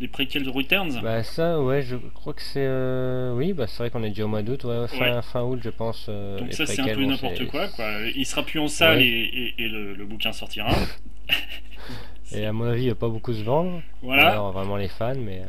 Les 0.01 0.07
préquels 0.09 0.45
de 0.45 0.51
Returns? 0.51 1.01
Bah 1.03 1.23
ça, 1.25 1.61
ouais, 1.61 1.83
je 1.83 1.97
crois 1.97 2.33
que 2.33 2.43
c'est... 2.43 2.61
euh, 2.65 3.35
Oui, 3.35 3.53
bah 3.53 3.67
c'est 3.67 3.79
vrai 3.79 3.91
qu'on 3.91 4.05
est 4.05 4.11
déjà 4.11 4.25
au 4.25 4.29
mois 4.29 4.43
d'août, 4.43 4.63
ouais, 4.65 4.87
fin, 4.89 5.17
Ouais. 5.17 5.23
fin 5.23 5.43
août 5.43 5.59
je 5.63 5.71
pense. 5.71 6.07
euh, 6.09 6.39
Donc 6.39 6.53
ça 6.53 6.67
c'est 6.67 6.81
un 6.81 6.95
peu 6.95 7.05
n'importe 7.05 7.47
quoi, 7.49 7.67
quoi. 7.69 7.87
Il 8.15 8.25
sera 8.25 8.45
plus 8.45 8.61
en 8.61 8.69
salle 8.69 8.99
Ouais. 8.99 9.05
et, 9.07 9.55
et- 9.59 9.65
et 9.65 9.69
le, 9.69 9.95
le 9.95 10.05
bouquin 10.07 10.33
sortira. 10.33 10.71
Et 12.33 12.45
à 12.45 12.53
mon 12.53 12.67
avis, 12.67 12.85
il 12.85 12.89
va 12.91 12.95
pas 12.95 13.09
beaucoup 13.09 13.33
se 13.33 13.43
vendre. 13.43 13.81
voilà, 14.03 14.33
Alors, 14.33 14.53
vraiment 14.53 14.77
les 14.77 14.89
fans, 14.89 15.15
mais... 15.17 15.43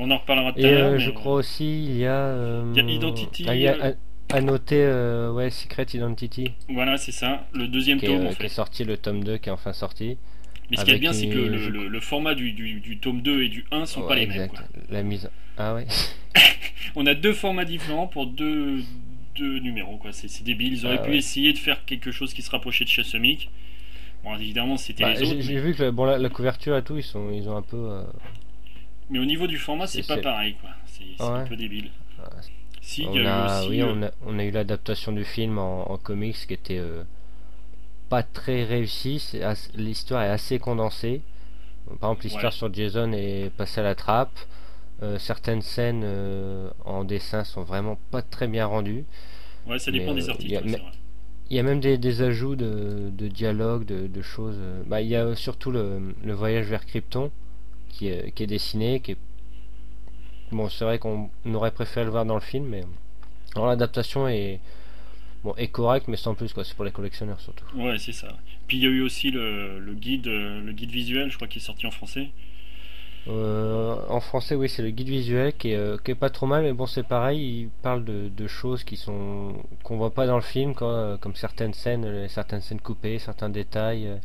on 0.00 0.10
en 0.10 0.18
reparlera 0.18 0.52
tout 0.52 0.58
à 0.58 0.62
l'heure. 0.62 0.92
euh, 0.94 0.98
je 0.98 1.10
crois 1.12 1.34
aussi, 1.34 1.84
il 1.84 1.96
y 1.96 2.06
a... 2.06 2.12
euh, 2.12 2.72
Il 2.74 2.84
y 2.84 2.84
a 2.84 2.92
Identity, 2.92 3.44
ah, 3.48 3.54
il 3.54 3.60
y 3.62 3.68
a 3.68 3.74
euh, 3.76 3.92
à, 4.32 4.40
noter, 4.40 4.82
euh, 4.82 5.30
ouais, 5.30 5.50
Secret 5.50 5.86
Identity, 5.94 6.50
Voilà, 6.68 6.96
c'est 6.96 7.12
ça, 7.12 7.46
le 7.52 7.68
deuxième 7.68 8.00
qui 8.00 8.06
est, 8.06 8.08
tome 8.08 8.26
euh, 8.26 8.30
en 8.30 8.34
qui 8.34 8.42
est 8.46 8.48
sorti, 8.48 8.82
le 8.84 8.96
tome 8.96 9.22
2 9.22 9.36
qui 9.38 9.48
est 9.48 9.52
enfin 9.52 9.72
sorti. 9.72 10.18
Mais 10.70 10.76
ce 10.78 10.84
qui 10.84 10.90
est 10.92 10.98
bien, 10.98 11.12
c'est 11.12 11.28
que 11.28 11.38
le, 11.38 11.88
le- 11.88 12.00
format 12.00 12.34
du, 12.34 12.52
du- 12.52 12.80
du 12.80 12.98
tome 12.98 13.20
2 13.20 13.42
et 13.42 13.48
du 13.48 13.64
1 13.70 13.86
sont 13.86 14.06
pas 14.06 14.14
les 14.16 14.26
mêmes. 14.26 14.48
quoi. 14.48 14.60
La 14.90 15.02
mise... 15.02 15.30
Ah 15.56 15.74
ouais 15.74 15.86
On 16.96 17.06
a 17.06 17.14
deux 17.14 17.32
formats 17.32 17.64
différents 17.64 18.06
pour 18.06 18.26
deux, 18.26 18.80
deux 19.36 19.58
numéros. 19.60 19.96
quoi. 19.98 20.12
C'est 20.12 20.28
c'est 20.28 20.42
débile. 20.44 20.72
Ils 20.72 20.86
auraient 20.86 20.98
Ah 21.00 21.04
pu 21.04 21.10
ouais. 21.10 21.16
essayer 21.18 21.52
de 21.52 21.58
faire 21.58 21.84
quelque 21.84 22.10
chose 22.10 22.32
qui 22.34 22.42
se 22.42 22.50
rapprochait 22.50 22.84
de 22.84 22.88
chez 22.90 23.04
Semic. 23.04 23.50
Bon, 24.24 24.34
évidemment, 24.36 24.76
c'était 24.76 25.04
Bah, 25.04 25.12
les 25.14 25.22
autres. 25.30 25.40
J'ai 25.40 25.54
mais- 25.54 25.60
vu 25.60 25.74
que 25.74 25.90
bon, 25.90 26.04
la, 26.06 26.18
la 26.18 26.28
couverture 26.30 26.76
et 26.76 26.82
tout, 26.82 26.96
ils, 26.96 27.02
sont, 27.02 27.30
ils 27.30 27.48
ont 27.48 27.56
un 27.56 27.62
peu... 27.62 27.76
euh, 27.76 28.02
Mais 29.10 29.18
au 29.18 29.24
niveau 29.26 29.46
du 29.46 29.58
format, 29.58 29.86
c'est 29.86 30.06
pas 30.06 30.16
pareil. 30.18 30.54
quoi. 30.60 30.70
C'est 30.86 31.22
un 31.22 31.44
peu 31.44 31.56
débile. 31.56 31.90
Ouais. 32.18 32.24
Si, 32.80 33.04
On 33.08 33.24
a 33.24 33.60
aussi. 33.60 33.68
oui, 33.70 33.80
euh, 33.82 33.92
on 33.94 34.02
a, 34.02 34.10
on 34.26 34.38
a 34.38 34.44
eu 34.44 34.50
l'adaptation 34.50 35.12
du 35.12 35.24
film 35.24 35.58
en, 35.58 35.90
en 35.90 35.96
comics 35.98 36.36
qui 36.46 36.52
était 36.54 36.78
euh, 36.78 37.02
pas 38.08 38.22
très 38.22 38.64
as- 39.42 39.70
L'histoire 39.74 40.22
est 40.22 40.30
assez 40.30 40.58
condensée. 40.58 41.22
Par 42.00 42.10
exemple, 42.10 42.24
l'histoire 42.24 42.52
Ouais. 42.52 42.58
sur 42.58 42.72
Jason 42.72 43.12
est 43.12 43.50
passée 43.56 43.80
à 43.80 43.84
la 43.84 43.94
trappe. 43.94 44.38
Euh, 45.02 45.18
certaines 45.18 45.62
scènes 45.62 46.02
euh, 46.04 46.70
en 46.84 47.04
dessin 47.04 47.44
sont 47.44 47.62
vraiment 47.62 47.98
pas 48.10 48.22
très 48.22 48.48
bien 48.48 48.66
rendues. 48.66 49.04
Ouais, 49.66 49.78
ça 49.78 49.90
mais, 49.90 50.00
dépend 50.00 50.14
des 50.14 50.28
euh, 50.28 50.32
artistes. 50.32 50.48
il 50.48 50.52
y 50.52 50.56
a- 50.56 50.62
y 51.50 51.58
même 51.62 51.80
des, 51.80 51.98
des 51.98 52.22
ajouts 52.22 52.56
de, 52.56 53.10
de 53.12 53.28
dialogue, 53.28 53.84
de, 53.86 54.06
de 54.06 54.22
choses. 54.22 54.56
Bah, 54.86 55.00
il 55.02 55.08
y 55.08 55.16
a 55.16 55.34
surtout 55.36 55.70
le, 55.70 56.14
le 56.24 56.32
voyage 56.32 56.66
vers 56.66 56.86
Krypton 56.86 57.30
qui 57.90 58.08
est, 58.08 58.32
qui 58.32 58.42
est 58.44 58.46
dessiné, 58.46 59.00
qui 59.00 59.12
est 59.12 59.16
bon. 60.52 60.68
C'est 60.68 60.84
vrai 60.84 60.98
qu'on 60.98 61.30
aurait 61.52 61.70
préféré 61.70 62.04
le 62.04 62.10
voir 62.10 62.24
dans 62.24 62.34
le 62.34 62.40
film, 62.40 62.66
mais 62.66 62.84
alors 63.54 63.66
l'adaptation 63.68 64.28
est 64.28 64.60
bon 65.44 65.54
est 65.56 65.68
correcte, 65.68 66.08
mais 66.08 66.16
sans 66.16 66.34
plus 66.34 66.52
quoi. 66.52 66.64
C'est 66.64 66.74
pour 66.74 66.84
les 66.84 66.92
collectionneurs 66.92 67.40
surtout. 67.40 67.66
Ouais, 67.74 67.98
c'est 67.98 68.12
ça. 68.12 68.36
Puis 68.66 68.78
il 68.78 68.82
y 68.84 68.86
a 68.86 68.90
eu 68.90 69.02
aussi 69.02 69.30
le, 69.30 69.78
le 69.78 69.94
guide, 69.94 70.26
le 70.26 70.72
guide 70.72 70.90
visuel, 70.90 71.30
je 71.30 71.36
crois 71.36 71.48
qu'il 71.48 71.60
est 71.60 71.64
sorti 71.64 71.86
en 71.86 71.90
français. 71.90 72.30
Euh, 73.26 73.96
en 74.10 74.20
français, 74.20 74.54
oui, 74.54 74.68
c'est 74.68 74.82
le 74.82 74.90
guide 74.90 75.08
visuel 75.08 75.54
qui 75.56 75.70
est, 75.70 75.76
euh, 75.76 75.96
qui 76.04 76.10
est 76.10 76.14
pas 76.14 76.28
trop 76.28 76.44
mal, 76.46 76.62
mais 76.62 76.74
bon, 76.74 76.86
c'est 76.86 77.02
pareil. 77.02 77.62
Il 77.62 77.68
parle 77.82 78.04
de, 78.04 78.28
de 78.28 78.46
choses 78.46 78.84
qui 78.84 78.96
sont 78.96 79.54
qu'on 79.82 79.96
voit 79.96 80.12
pas 80.12 80.26
dans 80.26 80.36
le 80.36 80.42
film, 80.42 80.74
quoi, 80.74 80.92
euh, 80.92 81.16
comme 81.16 81.34
certaines 81.34 81.72
scènes, 81.72 82.28
certaines 82.28 82.60
scènes 82.60 82.80
coupées, 82.80 83.18
certains 83.18 83.48
détails, 83.48 84.20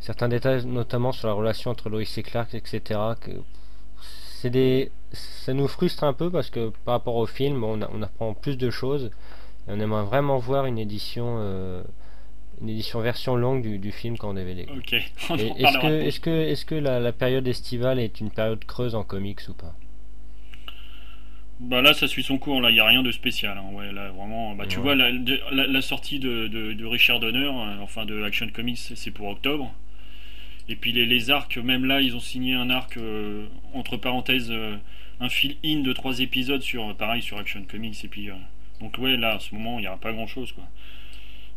certains 0.00 0.28
détails, 0.28 0.66
notamment 0.66 1.12
sur 1.12 1.28
la 1.28 1.34
relation 1.34 1.70
entre 1.72 1.90
Lois 1.90 2.02
et 2.02 2.22
Clark, 2.22 2.54
etc. 2.54 3.16
C'est 4.40 4.50
des, 4.50 4.90
ça 5.12 5.54
nous 5.54 5.68
frustre 5.68 6.04
un 6.04 6.12
peu 6.12 6.30
parce 6.30 6.50
que 6.50 6.70
par 6.84 6.94
rapport 6.94 7.16
au 7.16 7.26
film, 7.26 7.64
on, 7.64 7.80
a- 7.82 7.90
on 7.92 8.02
apprend 8.02 8.34
plus 8.34 8.56
de 8.58 8.70
choses. 8.70 9.10
Et 9.68 9.70
on 9.72 9.80
aimerait 9.80 10.04
vraiment 10.04 10.38
voir 10.38 10.66
une 10.66 10.78
édition, 10.78 11.36
euh, 11.38 11.82
une 12.60 12.68
édition 12.68 13.00
version 13.00 13.36
longue 13.36 13.62
du, 13.62 13.78
du 13.78 13.92
film 13.92 14.16
qu'en 14.18 14.34
DVD. 14.34 14.64
quoi. 14.66 14.76
Ok, 14.76 14.92
Est-ce 15.38 15.78
que, 15.78 15.86
est-ce 16.02 16.20
que, 16.20 16.30
est-ce 16.30 16.64
que 16.64 16.74
la, 16.74 17.00
la 17.00 17.12
période 17.12 17.46
estivale 17.48 17.98
est 17.98 18.20
une 18.20 18.30
période 18.30 18.64
creuse 18.64 18.94
en 18.94 19.04
comics 19.04 19.40
ou 19.48 19.54
pas? 19.54 19.74
Bah 21.60 21.80
là, 21.82 21.94
ça 21.94 22.08
suit 22.08 22.24
son 22.24 22.36
cours, 22.36 22.60
là, 22.60 22.70
il 22.70 22.74
n'y 22.74 22.80
a 22.80 22.84
rien 22.86 23.02
de 23.02 23.12
spécial. 23.12 23.56
hein. 23.56 23.72
Ouais, 23.72 23.92
là, 23.92 24.10
vraiment, 24.10 24.54
bah, 24.54 24.66
tu 24.66 24.76
Ouais. 24.78 24.82
vois, 24.82 24.94
la, 24.96 25.12
de- 25.12 25.40
la- 25.52 25.66
la 25.68 25.82
sortie 25.82 26.18
de, 26.18 26.48
de- 26.48 26.72
de 26.72 26.84
Richard 26.84 27.20
Donner, 27.20 27.44
euh, 27.46 27.80
enfin 27.80 28.04
de 28.04 28.22
Action 28.24 28.48
Comics, 28.52 28.76
c'est 28.78 29.10
pour 29.12 29.28
octobre. 29.28 29.72
Et 30.68 30.76
puis 30.76 30.92
les, 30.92 31.06
les 31.06 31.30
arcs, 31.30 31.56
même 31.58 31.84
là, 31.84 32.00
ils 32.00 32.16
ont 32.16 32.20
signé 32.20 32.54
un 32.54 32.70
arc, 32.70 32.96
euh, 32.96 33.46
entre 33.72 33.96
parenthèses, 33.96 34.52
un 35.20 35.28
fill-in 35.28 35.80
de 35.80 35.92
trois 35.92 36.18
épisodes 36.20 36.62
sur, 36.62 36.94
pareil, 36.96 37.22
sur 37.22 37.38
Action 37.38 37.62
Comics. 37.70 38.04
Et 38.04 38.08
puis, 38.08 38.30
donc 38.80 38.98
ouais, 38.98 39.16
là, 39.16 39.34
à 39.36 39.38
ce 39.40 39.54
moment, 39.54 39.78
il 39.78 39.82
n'y 39.82 39.88
aura 39.88 39.96
pas 39.98 40.12
grand-chose, 40.12 40.52
quoi. 40.52 40.64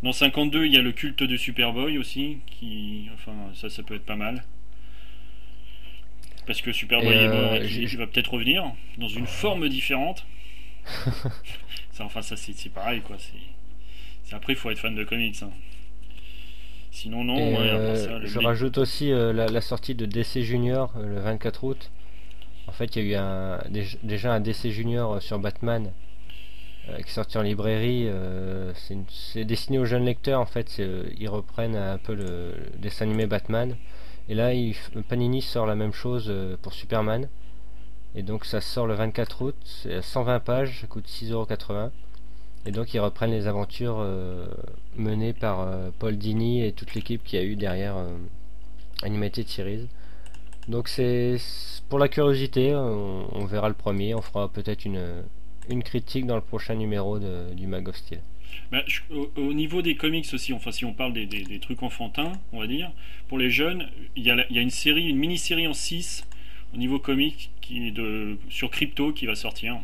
Dans 0.03 0.11
52, 0.11 0.65
il 0.65 0.73
y 0.73 0.77
a 0.77 0.81
le 0.81 0.91
culte 0.91 1.23
de 1.23 1.37
Superboy 1.37 1.97
aussi, 1.97 2.37
qui, 2.45 3.09
enfin, 3.15 3.33
ça, 3.55 3.69
ça 3.69 3.81
peut 3.83 3.95
être 3.95 4.05
pas 4.05 4.15
mal. 4.15 4.43
Parce 6.45 6.61
que 6.61 6.71
Superboy 6.71 7.13
Et, 7.15 7.17
est 7.23 7.27
mort 7.27 7.53
euh, 7.53 7.55
et 7.61 7.67
j'ai- 7.67 7.81
il 7.83 7.97
va 7.97 8.07
peut-être 8.07 8.31
revenir 8.33 8.63
dans 8.97 9.07
une 9.07 9.27
forme 9.27 9.67
différente. 9.69 10.25
ça, 11.91 12.05
enfin, 12.05 12.21
ça 12.21 12.37
c'est 12.37 12.69
pareil, 12.69 13.01
quoi. 13.01 13.17
C'est 13.19 14.35
après, 14.35 14.53
il 14.53 14.55
faut 14.55 14.69
être 14.69 14.79
fan 14.79 14.95
de 14.95 15.03
comics. 15.03 15.35
hein. 15.41 15.49
Sinon, 16.91 17.23
non. 17.23 17.35
Ouais, 17.35 17.69
euh, 17.69 17.95
ça, 17.95 18.25
je 18.25 18.39
rajoute 18.39 18.77
aussi 18.77 19.11
euh, 19.11 19.33
la, 19.33 19.47
la 19.47 19.61
sortie 19.61 19.93
de 19.95 20.05
DC 20.05 20.41
Junior 20.41 20.93
euh, 20.97 21.07
le 21.15 21.19
24 21.19 21.63
août. 21.63 21.91
En 22.67 22.71
fait, 22.71 22.95
il 22.95 23.03
y 23.03 23.05
a 23.05 23.09
eu 23.11 23.15
un, 23.15 23.57
déj- 23.69 23.97
déjà 24.03 24.33
un 24.33 24.39
DC 24.39 24.69
Junior 24.71 25.21
sur 25.21 25.39
Batman 25.39 25.91
qui 26.95 27.09
est 27.09 27.09
sorti 27.09 27.37
en 27.37 27.41
librairie. 27.41 28.05
euh, 28.07 28.73
c'est 28.75 29.45
destiné 29.45 29.79
aux 29.79 29.85
jeunes 29.85 30.05
lecteurs. 30.05 30.39
En 30.41 30.45
fait, 30.45 30.77
euh, 30.79 31.03
ils 31.19 31.29
reprennent 31.29 31.75
un 31.75 31.97
peu 31.97 32.13
le, 32.13 32.53
dessin 32.79 33.05
animé 33.05 33.25
Batman. 33.27 33.75
Et 34.29 34.35
là, 34.35 34.53
il 34.53 34.75
Panini 35.07 35.41
sort 35.41 35.65
la 35.65 35.75
même 35.75 35.93
chose 35.93 36.25
euh, 36.29 36.57
pour 36.61 36.73
Superman. 36.73 37.29
Et 38.15 38.23
donc, 38.23 38.45
ça 38.45 38.61
sort 38.61 38.87
le 38.87 38.95
24 38.95 39.41
août. 39.43 39.55
C'est 39.63 39.95
à 39.95 40.01
120 40.01 40.39
pages, 40.39 40.81
ça 40.81 40.87
coûte 40.87 41.07
6,80€. 41.07 41.91
Et 42.65 42.71
donc, 42.71 42.93
ils 42.93 42.99
reprennent 42.99 43.31
les 43.31 43.47
aventures 43.47 43.99
euh, 43.99 44.45
menées 44.97 45.33
par 45.33 45.61
euh, 45.61 45.89
Paul 45.99 46.17
Dini 46.17 46.65
et 46.65 46.73
toute 46.73 46.95
l'équipe 46.95 47.23
qui 47.23 47.37
a 47.37 47.43
eu 47.43 47.55
derrière 47.55 47.95
euh, 47.95 48.17
Animated 49.03 49.47
Series. 49.47 49.87
Donc, 50.67 50.89
c'est 50.89 51.37
pour 51.87 51.97
la 51.99 52.09
curiosité. 52.09 52.75
On 52.75 53.45
verra 53.45 53.69
le 53.69 53.73
premier. 53.73 54.13
On 54.15 54.21
fera 54.21 54.49
peut-être 54.49 54.83
une, 54.83 54.99
une 55.69 55.83
critique 55.83 56.25
dans 56.25 56.35
le 56.35 56.41
prochain 56.41 56.75
numéro 56.75 57.19
de- 57.19 57.53
du 57.53 57.67
Mag 57.67 57.87
of 57.89 57.95
Steel. 57.95 58.21
Bah, 58.71 58.81
je- 58.87 59.01
au, 59.13 59.31
au 59.37 59.53
niveau 59.53 59.81
des 59.81 59.95
comics 59.95 60.27
aussi, 60.33 60.53
enfin 60.53 60.71
si 60.71 60.83
on 60.85 60.93
parle 60.93 61.13
des, 61.13 61.25
des- 61.25 61.43
des 61.43 61.59
trucs 61.59 61.83
enfantins, 61.83 62.33
on 62.53 62.59
va 62.59 62.67
dire, 62.67 62.91
pour 63.27 63.37
les 63.37 63.49
jeunes, 63.51 63.87
il 64.15 64.23
y 64.23 64.27
y 64.27 64.59
a 64.59 64.61
une 64.61 64.69
série, 64.69 65.07
une 65.07 65.17
mini-série 65.17 65.67
en 65.67 65.73
6 65.73 66.25
au 66.73 66.77
niveau 66.77 66.99
comics 66.99 67.49
qui 67.61 67.87
est 67.87 67.91
de, 67.91 68.37
sur 68.49 68.69
Crypto 68.69 69.11
qui 69.13 69.25
va 69.25 69.35
sortir. 69.35 69.77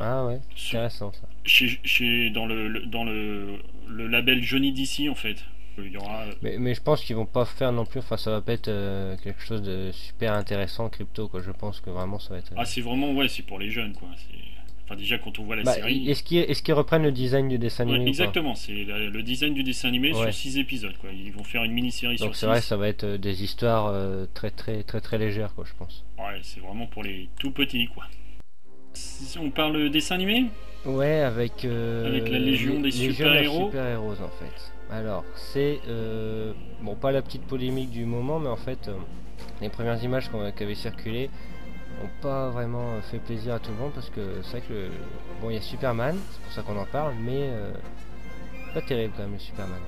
Ah 0.00 0.24
ouais, 0.26 0.40
Sur- 0.56 0.78
intéressant 0.78 1.12
ça. 1.12 1.28
chez, 1.44 1.78
chez- 1.84 2.30
dans 2.30 2.46
le, 2.46 2.68
le- 2.68 2.86
dans 2.86 3.04
le, 3.04 3.58
le 3.88 4.06
label 4.08 4.42
Johnny 4.42 4.72
DC 4.72 5.08
en 5.08 5.14
fait. 5.14 5.44
Il 5.76 5.90
y 5.90 5.96
aura, 5.96 6.24
Mais, 6.42 6.56
mais 6.58 6.72
je 6.74 6.80
pense 6.80 7.02
qu'ils 7.02 7.16
vont 7.16 7.26
pas 7.26 7.44
faire 7.44 7.72
non 7.72 7.84
plus. 7.84 7.98
Enfin, 7.98 8.16
ça 8.16 8.30
va 8.30 8.40
pas 8.40 8.52
être 8.52 8.68
euh, 8.68 9.16
quelque 9.24 9.42
chose 9.42 9.60
de 9.60 9.90
super 9.92 10.32
intéressant 10.32 10.88
crypto. 10.88 11.26
Quoi. 11.26 11.42
Je 11.42 11.50
pense 11.50 11.80
que 11.80 11.90
vraiment 11.90 12.20
ça 12.20 12.30
va 12.34 12.38
être. 12.38 12.52
euh, 12.52 12.56
ah 12.58 12.64
c'est 12.64 12.80
vraiment 12.80 13.10
ouais 13.12 13.26
c'est 13.28 13.42
pour 13.42 13.58
les 13.58 13.70
jeunes 13.70 13.92
quoi. 13.92 14.08
C'est- 14.16 14.53
Enfin 14.84 14.96
déjà 14.96 15.16
quand 15.16 15.38
on 15.38 15.44
voit 15.44 15.56
la 15.56 15.62
Bah, 15.62 15.72
série. 15.72 16.10
est-ce 16.10 16.22
qu'ils 16.22 16.38
est-ce 16.40 16.62
qu'ils 16.62 16.74
reprennent 16.74 17.04
le 17.04 17.12
design 17.12 17.48
du 17.48 17.58
dessin 17.58 17.84
animé 17.88 18.06
exactement, 18.06 18.54
c'est 18.54 18.72
le 18.84 19.22
design 19.22 19.54
du 19.54 19.62
dessin 19.62 19.88
animé 19.88 20.12
Ouais. 20.12 20.24
sur 20.30 20.34
6 20.34 20.58
épisodes 20.58 20.94
quoi. 21.00 21.08
Ils 21.10 21.32
vont 21.32 21.42
faire 21.44 21.64
une 21.64 21.72
mini-série 21.72 22.18
sur 22.18 22.26
Donc 22.26 22.34
c'est 22.36 22.40
6. 22.40 22.46
vrai, 22.46 22.60
ça 22.60 22.76
va 22.76 22.88
être 22.88 23.04
euh, 23.04 23.16
des 23.18 23.42
histoires 23.42 23.86
euh, 23.86 24.26
très 24.34 24.50
très 24.50 24.82
très 24.82 25.00
très 25.00 25.16
légères, 25.16 25.54
quoi, 25.54 25.64
je 25.66 25.72
pense. 25.78 26.04
Ouais, 26.18 26.38
c'est 26.42 26.60
vraiment 26.60 26.86
pour 26.86 27.02
les 27.02 27.28
tout 27.40 27.50
petits 27.50 27.86
quoi. 27.86 28.04
Si 28.92 29.38
on 29.38 29.50
parle 29.50 29.88
dessin 29.90 30.16
animé 30.16 30.46
Ouais, 30.84 31.20
avec 31.20 31.64
euh, 31.64 32.06
Avec 32.06 32.28
la 32.28 32.38
Légion 32.38 32.80
des 32.80 32.90
super-héros. 32.90 33.66
super-héros 33.70 34.12
en 34.12 34.28
fait. 34.38 34.72
Alors, 34.90 35.24
c'est 35.34 35.80
euh, 35.88 36.52
bon, 36.82 36.94
pas 36.94 37.10
la 37.10 37.22
petite 37.22 37.42
polémique 37.42 37.90
du 37.90 38.04
moment, 38.04 38.38
mais 38.38 38.50
en 38.50 38.56
fait, 38.56 38.90
les 39.62 39.70
premières 39.70 40.02
images 40.04 40.28
qui 40.54 40.62
avaient 40.62 40.74
circulé 40.74 41.30
n'ont 42.02 42.10
pas 42.22 42.50
vraiment 42.50 42.94
euh, 42.94 43.00
fait 43.10 43.18
plaisir 43.18 43.54
à 43.54 43.58
tout 43.58 43.70
le 43.70 43.76
monde 43.78 43.92
parce 43.94 44.10
que 44.10 44.20
c'est 44.42 44.50
vrai 44.58 44.60
que 44.62 44.72
le- 44.72 44.90
bon, 45.40 45.50
il 45.50 45.54
y 45.54 45.58
a 45.58 45.62
Superman, 45.62 46.16
c'est 46.32 46.42
pour 46.42 46.52
ça 46.52 46.62
qu'on 46.62 46.78
en 46.78 46.86
parle, 46.86 47.14
mais 47.20 47.48
euh, 47.50 47.72
pas 48.72 48.82
terrible 48.82 49.12
quand 49.16 49.22
même 49.24 49.32
le 49.34 49.38
Superman. 49.38 49.80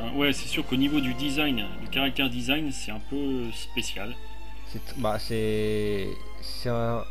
Hein, 0.00 0.10
Ouais, 0.16 0.32
c'est 0.32 0.48
sûr 0.48 0.66
qu'au 0.66 0.76
niveau 0.76 1.00
du 1.00 1.14
design, 1.14 1.64
du 1.80 1.88
caractère 1.88 2.28
design, 2.28 2.70
c'est 2.72 2.90
un 2.90 3.00
peu 3.10 3.50
spécial. 3.52 4.14
C'est 4.68 4.80
bah 4.98 5.18
c'est 5.20 6.08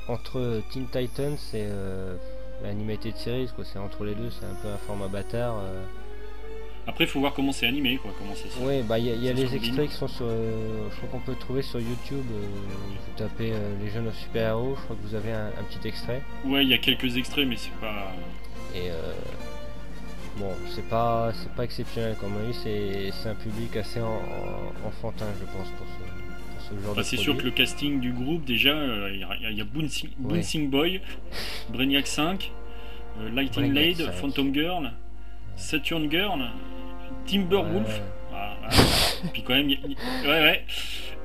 entre 0.09 0.61
Teen 0.71 0.85
Titans 0.87 1.37
et 1.53 1.63
euh, 1.63 2.15
l'animated 2.63 3.15
series 3.15 3.49
quoi. 3.55 3.63
C'est 3.63 3.79
entre 3.79 4.03
les 4.03 4.15
deux, 4.15 4.29
c'est 4.31 4.45
un 4.45 4.55
peu 4.61 4.67
un 4.67 4.77
format 4.77 5.07
bâtard. 5.07 5.55
euh. 5.59 5.83
Après, 6.85 7.05
il 7.05 7.07
faut 7.09 7.19
voir 7.21 7.33
comment 7.33 7.51
c'est 7.53 7.65
animé, 7.67 7.95
quoi, 7.97 8.11
comment 8.19 8.35
ça 8.35 8.49
se 8.49 8.59
Ouais, 8.59 8.83
bah 8.83 8.99
il 8.99 9.05
y 9.05 9.11
a, 9.11 9.15
y 9.15 9.29
a 9.29 9.33
les 9.33 9.55
extraits 9.55 9.89
qui 9.89 9.95
sont 9.95 10.07
sur. 10.09 10.25
euh, 10.27 10.89
je 10.91 10.95
crois 10.97 11.09
qu'on 11.11 11.19
peut 11.19 11.35
trouver 11.39 11.61
sur 11.61 11.79
YouTube. 11.79 12.25
euh, 12.31 12.45
vous 12.45 13.17
tapez 13.17 13.53
euh, 13.53 13.73
les 13.81 13.89
jeunes 13.89 14.11
super 14.13 14.49
héros. 14.49 14.75
Je 14.77 14.81
crois 14.83 14.95
que 14.97 15.01
vous 15.07 15.15
avez 15.15 15.31
un, 15.31 15.47
un 15.47 15.63
petit 15.69 15.87
extrait. 15.87 16.21
Ouais, 16.45 16.63
il 16.63 16.69
y 16.69 16.73
a 16.73 16.77
quelques 16.79 17.15
extraits, 17.15 17.47
mais 17.47 17.55
c'est 17.55 17.71
pas. 17.79 18.11
Et 18.75 18.89
euh, 18.91 19.13
bon, 20.37 20.51
c'est 20.75 20.87
pas 20.89 21.31
c'est 21.33 21.51
pas 21.53 21.63
exceptionnel 21.63 22.15
comme 22.19 22.35
avis. 22.37 22.53
C'est 22.53 23.11
c'est 23.11 23.29
un 23.29 23.35
public 23.35 23.75
assez 23.77 24.01
en- 24.01 24.05
en- 24.07 24.87
enfantin, 24.87 25.27
je 25.39 25.45
pense, 25.45 25.69
pour 25.77 25.87
ce 25.87 26.03
pour 26.03 26.79
ce 26.79 26.85
genre 26.85 26.95
Bah, 26.95 27.01
de 27.01 27.05
c'est 27.07 27.17
sûr 27.17 27.37
que 27.37 27.43
le 27.43 27.51
casting 27.51 28.01
du 28.01 28.11
groupe, 28.11 28.43
déjà, 28.43 28.73
il 29.09 29.19
y 29.19 29.23
a- 29.23 29.51
y 29.51 29.61
a, 29.61 29.63
Bouncing, 29.63 30.09
Ouais. 30.19 30.35
Bouncing 30.35 30.69
Boy, 30.69 31.01
Brainiac 31.69 32.07
5, 32.07 32.51
euh, 33.21 33.29
Lightning 33.33 33.71
Brainiac 33.71 33.97
Lade, 33.99 34.07
5. 34.07 34.13
Phantom 34.15 34.53
Girl, 34.53 34.91
Saturn 35.55 36.09
Girl, 36.09 36.39
Timberwolf. 37.25 37.87
Ouais. 37.87 38.01
Ah, 38.33 38.53
ah. 38.63 38.69
Puis 39.31 39.43
quand 39.43 39.53
même, 39.53 39.69
y 39.69 39.77
ouais, 39.77 40.27
ouais. 40.27 40.65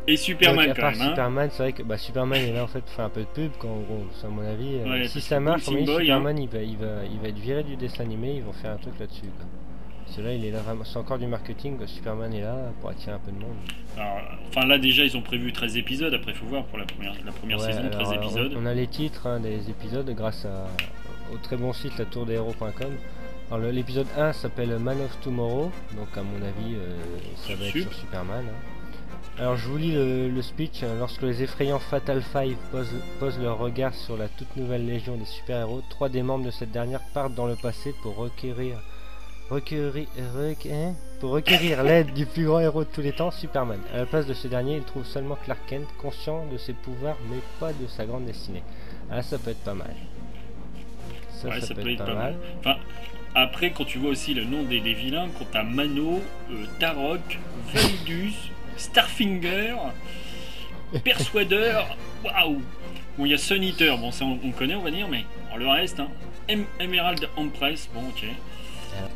Et 0.06 0.12
Donc, 0.14 0.18
Superman 0.20 0.70
à 0.70 0.74
quand 0.74 0.80
part 0.80 0.92
hein. 0.98 1.08
Superman, 1.10 1.48
c'est 1.52 1.62
vrai 1.62 1.72
que 1.72 1.82
bah, 1.82 1.98
Superman 1.98 2.40
est 2.40 2.52
là 2.52 2.64
en 2.64 2.66
fait 2.66 2.80
pour 2.80 2.90
faire 2.92 3.04
un 3.04 3.10
peu 3.10 3.20
de 3.20 3.26
pub, 3.26 3.50
quand, 3.58 3.68
en 3.68 3.80
gros, 3.80 4.04
à 4.24 4.28
mon 4.28 4.42
avis. 4.42 4.76
euh, 4.76 5.06
si 5.06 5.20
ça 5.20 5.38
marche, 5.38 5.68
à 5.68 5.72
avis, 5.72 5.84
Boy, 5.84 5.94
hein. 5.94 6.00
Superman 6.16 6.38
il, 6.38 6.48
va, 6.48 6.62
il, 6.62 6.76
va, 6.76 6.86
il 7.10 7.18
va 7.20 7.28
être 7.28 7.38
viré 7.38 7.62
du 7.62 7.76
dessin 7.76 8.04
animé, 8.04 8.36
ils 8.36 8.42
vont 8.42 8.52
faire 8.54 8.72
un 8.72 8.76
truc 8.76 8.94
là-dessus. 8.98 9.26
il 10.16 10.44
est 10.46 10.50
là 10.50 10.60
vraiment, 10.60 10.84
c'est 10.84 10.98
encore 10.98 11.18
du 11.18 11.26
marketing, 11.26 11.76
quoi. 11.76 11.86
Superman 11.86 12.32
est 12.32 12.40
là 12.40 12.56
pour 12.80 12.88
attirer 12.88 13.12
un 13.12 13.18
peu 13.18 13.32
de 13.32 13.38
monde. 13.38 13.56
Alors, 13.98 14.18
enfin 14.48 14.66
là 14.66 14.78
déjà, 14.78 15.04
ils 15.04 15.14
ont 15.16 15.20
prévu 15.22 15.52
13 15.52 15.76
épisodes. 15.76 16.14
Après, 16.14 16.30
il 16.32 16.36
faut 16.38 16.46
voir 16.46 16.64
pour 16.64 16.78
la 16.78 16.84
première, 16.86 17.12
la 17.26 17.32
première 17.32 17.58
Ouais, 17.58 17.66
saison, 17.66 17.80
alors, 17.80 18.00
13 18.02 18.12
épisodes. 18.14 18.52
On, 18.56 18.62
on 18.62 18.66
a 18.66 18.72
les 18.74 18.86
titres 18.86 19.26
hein, 19.26 19.40
des 19.40 19.68
épisodes 19.68 20.08
grâce 20.14 20.46
à, 20.46 20.68
au 21.34 21.36
très 21.36 21.56
bon 21.58 21.74
site 21.74 21.98
latourdehéros.com. 21.98 22.92
Alors 23.50 23.70
l'épisode 23.70 24.06
1 24.16 24.32
s'appelle 24.34 24.78
Man 24.78 25.00
of 25.00 25.18
Tomorrow, 25.22 25.70
donc 25.96 26.08
à 26.16 26.22
mon 26.22 26.36
avis 26.36 26.74
euh, 26.74 26.96
ça 27.46 27.54
va 27.54 27.64
être 27.64 27.72
Sup. 27.72 27.82
sur 27.84 27.94
Superman. 27.94 28.44
hein. 28.46 29.38
Alors 29.38 29.56
je 29.56 29.68
vous 29.68 29.76
lis 29.78 29.92
le, 29.92 30.28
le 30.28 30.42
speech. 30.42 30.82
hein. 30.82 30.96
Lorsque 30.98 31.22
les 31.22 31.42
effrayants 31.42 31.78
Fatal 31.78 32.20
Five 32.22 32.56
posent, 32.70 32.92
posent 33.18 33.38
leur 33.38 33.58
regard 33.58 33.94
sur 33.94 34.16
la 34.18 34.28
toute 34.28 34.54
nouvelle 34.56 34.84
légion 34.86 35.16
des 35.16 35.24
super-héros, 35.24 35.82
trois 35.88 36.08
des 36.10 36.22
membres 36.22 36.44
de 36.44 36.50
cette 36.50 36.72
dernière 36.72 37.00
partent 37.14 37.34
dans 37.34 37.46
le 37.46 37.56
passé 37.56 37.94
pour 38.02 38.16
requérir, 38.16 38.76
requérir, 39.48 40.06
requ- 40.36 40.70
hein 40.72 40.94
pour 41.20 41.30
requérir 41.30 41.82
l'aide 41.84 42.12
du 42.12 42.26
plus 42.26 42.44
grand 42.44 42.60
héros 42.60 42.84
de 42.84 42.88
tous 42.92 43.00
les 43.00 43.12
temps, 43.12 43.30
Superman. 43.30 43.80
À 43.94 43.98
la 43.98 44.06
place 44.06 44.26
de 44.26 44.34
ce 44.34 44.46
dernier, 44.46 44.76
ils 44.76 44.84
trouvent 44.84 45.06
seulement 45.06 45.36
Clark 45.42 45.60
Kent, 45.66 45.88
conscient 46.02 46.44
de 46.52 46.58
ses 46.58 46.74
pouvoirs 46.74 47.16
mais 47.30 47.38
pas 47.60 47.72
de 47.72 47.86
sa 47.86 48.04
grande 48.04 48.26
destinée. 48.26 48.62
Ah 49.10 49.22
ça 49.22 49.38
peut 49.38 49.52
être 49.52 49.64
pas 49.64 49.74
mal. 49.74 49.94
Ça, 51.30 51.48
Ouais, 51.48 51.60
ça, 51.60 51.72
peut, 51.74 51.88
être 51.88 52.04
pas, 52.04 52.14
mal. 52.14 52.36
Enfin, 52.58 52.74
après, 53.40 53.70
quand 53.72 53.84
tu 53.84 53.98
vois 53.98 54.10
aussi 54.10 54.34
le 54.34 54.44
nom 54.44 54.62
des, 54.62 54.80
des 54.80 54.94
vilains, 54.94 55.28
quand 55.38 55.46
t'as 55.52 55.62
Mano, 55.62 56.22
euh, 56.50 56.64
Tarok, 56.78 57.38
Validus, 57.72 58.34
Starfinger, 58.76 59.74
Persuader, 61.04 61.82
waouh 62.24 62.62
Bon, 63.18 63.24
il 63.26 63.32
y 63.32 63.34
a 63.34 63.38
Sun 63.38 63.62
Eater, 63.62 63.98
bon, 63.98 64.12
ça 64.12 64.24
on, 64.24 64.38
on 64.44 64.50
connaît, 64.52 64.76
on 64.76 64.82
va 64.82 64.90
dire, 64.90 65.08
mais 65.08 65.24
alors, 65.48 65.58
le 65.58 65.68
reste, 65.68 65.98
hein, 66.00 66.08
Em- 66.48 66.64
Emerald 66.80 67.28
Empress, 67.36 67.88
bon, 67.92 68.00
ok. 68.08 68.24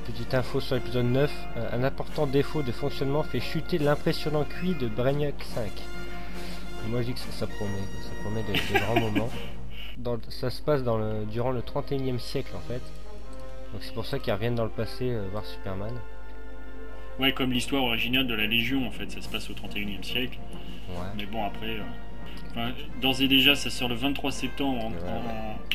Petite 0.07 0.35
info 0.35 0.61
sur 0.61 0.75
l'épisode 0.77 1.07
9, 1.07 1.31
euh, 1.57 1.69
un 1.73 1.83
important 1.83 2.27
défaut 2.27 2.63
de 2.63 2.71
fonctionnement 2.73 3.23
fait 3.23 3.41
chuter 3.41 3.79
l'impressionnant 3.79 4.45
QI 4.45 4.75
de 4.75 4.87
Brainiac 4.87 5.35
5. 5.55 5.65
Et 5.65 6.89
moi 6.89 7.01
je 7.03 7.07
dis 7.07 7.13
que 7.15 7.19
ça, 7.21 7.33
ça 7.33 7.47
promet, 7.47 7.71
ça 8.03 8.11
promet 8.23 8.43
des, 8.45 8.53
des 8.53 8.79
grands 8.81 9.01
moments. 9.01 9.31
Dans 9.99 10.19
ça 10.29 10.51
se 10.51 10.61
passe 10.63 10.83
dans 10.85 10.99
le, 10.99 11.25
durant 11.25 11.51
le 11.51 11.61
31e 11.63 12.19
siècle 12.19 12.53
en 12.57 12.61
fait. 12.61 12.83
Donc 13.73 13.83
c'est 13.83 13.95
pour 13.95 14.05
ça 14.07 14.19
qu'ils 14.19 14.33
reviennent 14.33 14.55
dans 14.55 14.65
le 14.65 14.71
passé 14.71 15.11
euh, 15.11 15.27
voir 15.31 15.45
Superman. 15.45 15.95
Ouais, 17.19 17.33
comme 17.33 17.53
l'histoire 17.53 17.85
originale 17.85 18.27
de 18.27 18.35
la 18.35 18.47
Légion, 18.47 18.87
en 18.87 18.91
fait, 18.91 19.11
ça 19.11 19.21
se 19.21 19.29
passe 19.29 19.49
au 19.51 19.55
31 19.55 19.87
e 20.01 20.03
siècle. 20.03 20.39
Ouais. 20.91 20.97
Mais 21.17 21.27
bon, 21.27 21.45
après, 21.45 21.77
euh, 21.77 21.83
enfin, 22.51 22.73
d'ores 23.01 23.21
et 23.21 23.29
déjà, 23.29 23.55
ça 23.55 23.71
sort 23.71 23.89
le 23.89 23.95
23 23.95 24.33
septembre 24.33 24.85
en, 24.87 24.91
Ouais, 24.91 24.97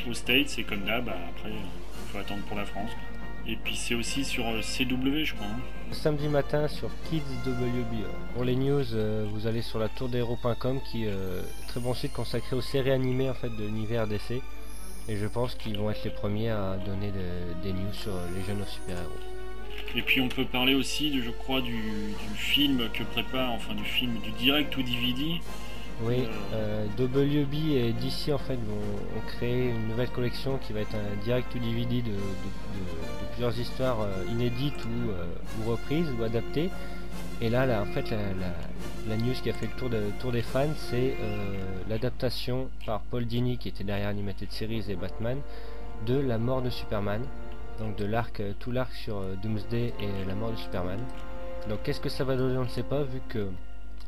en- 0.07 0.09
aux 0.09 0.13
States, 0.13 0.57
et 0.57 0.63
comme 0.63 0.81
d'hab, 0.83 1.05
bah, 1.05 1.13
après, 1.35 1.49
il 1.51 2.11
faut 2.11 2.17
attendre 2.17 2.41
pour 2.47 2.57
la 2.57 2.65
France. 2.65 2.89
Et 3.49 3.55
puis 3.55 3.75
c'est 3.77 3.95
aussi 3.95 4.25
sur 4.25 4.45
euh, 4.47 4.61
CW, 4.61 5.23
je 5.23 5.33
crois. 5.35 5.45
hein. 5.47 5.59
Samedi 5.93 6.27
matin 6.27 6.67
sur 6.67 6.89
Kids 7.09 7.21
WB. 7.45 8.03
Pour 8.33 8.43
les 8.43 8.55
news, 8.57 8.83
euh, 8.93 9.25
vous 9.31 9.47
allez 9.47 9.61
sur 9.61 9.79
la 9.79 9.87
tourdehéros.com 9.87 10.81
qui 10.91 11.05
est 11.05 11.09
euh, 11.09 11.41
très 11.69 11.79
bon 11.79 11.93
site 11.93 12.11
consacré 12.11 12.55
aux 12.57 12.61
séries 12.61 12.91
animées 12.91 13.29
en 13.29 13.33
fait 13.33 13.47
de 13.49 13.63
l'univers 13.63 14.05
DC. 14.05 14.41
Et 15.09 15.15
je 15.15 15.25
pense 15.25 15.55
qu'ils 15.55 15.77
vont 15.77 15.89
être 15.89 16.03
les 16.03 16.09
premiers 16.09 16.49
à 16.49 16.77
donner 16.85 17.11
de- 17.11 17.63
des 17.63 17.71
news 17.71 17.93
sur 17.93 18.13
euh, 18.13 18.27
les 18.35 18.43
jeunes 18.43 18.63
super-héros. 18.65 19.09
Et 19.95 20.01
puis 20.01 20.19
on 20.19 20.27
peut 20.27 20.45
parler 20.45 20.75
aussi, 20.75 21.21
je 21.21 21.31
crois, 21.31 21.61
du, 21.61 22.13
film 22.35 22.89
que 22.93 23.03
prépare, 23.03 23.51
enfin 23.51 23.73
du 23.73 23.85
film, 23.85 24.17
du 24.23 24.31
direct 24.31 24.75
ou 24.75 24.83
DVD. 24.83 25.39
Oui, 26.03 26.27
euh, 26.53 26.85
WB 26.99 27.53
et 27.71 27.93
DC 27.93 28.31
en 28.31 28.37
fait 28.37 28.55
vont, 28.55 29.21
créer 29.27 29.69
une 29.69 29.87
nouvelle 29.87 30.09
collection 30.09 30.57
qui 30.57 30.73
va 30.73 30.81
être 30.81 30.93
un 30.93 31.23
direct 31.23 31.55
ou 31.55 31.59
DVD 31.59 32.01
de, 32.01 32.11
plusieurs 33.31 33.57
histoires 33.57 34.05
inédites 34.29 34.83
ou, 34.85 35.69
reprises 35.69 36.07
ou 36.19 36.23
adaptées. 36.23 36.69
Et 37.41 37.49
là, 37.49 37.81
en 37.81 37.85
fait, 37.85 38.09
la, 39.07 39.17
news 39.17 39.33
qui 39.43 39.49
a 39.49 39.53
fait 39.53 39.67
le 39.67 39.79
tour, 39.79 39.89
de, 39.89 40.01
tour 40.19 40.31
des 40.31 40.41
fans, 40.41 40.73
c'est 40.75 41.15
l'adaptation 41.87 42.69
par 42.85 43.01
Paul 43.01 43.25
Dini 43.25 43.57
qui 43.57 43.69
était 43.69 43.83
derrière 43.83 44.09
Animated 44.09 44.51
Series 44.51 44.85
et 44.89 44.95
Batman 44.95 45.39
de 46.05 46.19
La 46.19 46.37
mort 46.37 46.61
de 46.61 46.69
Superman. 46.69 47.21
Donc 47.79 47.95
de 47.95 48.05
l'arc, 48.05 48.39
euh, 48.39 48.53
tout 48.59 48.71
l'arc 48.71 48.91
sur 48.93 49.17
euh, 49.17 49.35
Doomsday 49.41 49.93
et 49.99 50.25
la 50.27 50.35
mort 50.35 50.51
de 50.51 50.55
Superman. 50.55 50.99
Donc 51.69 51.83
qu'est-ce 51.83 52.01
que 52.01 52.09
ça 52.09 52.23
va 52.23 52.35
donner 52.35 52.57
on 52.57 52.63
ne 52.63 52.69
sait 52.69 52.83
pas 52.83 53.03
vu 53.03 53.21
que 53.29 53.49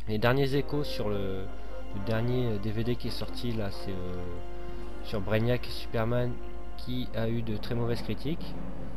les 0.07 0.17
derniers 0.17 0.55
échos 0.55 0.83
sur 0.83 1.09
le, 1.09 1.43
dernier 2.07 2.57
DVD 2.63 2.93
euh, 2.93 2.95
qui 2.95 3.07
est 3.09 3.11
sorti 3.11 3.51
là 3.51 3.69
c'est 3.71 3.93
sur 5.03 5.21
Brainiac 5.21 5.67
et 5.67 5.71
Superman 5.71 6.31
qui 6.85 7.07
a 7.15 7.29
eu 7.29 7.41
de 7.41 7.57
très 7.57 7.75
mauvaises 7.75 8.01
critiques. 8.01 8.53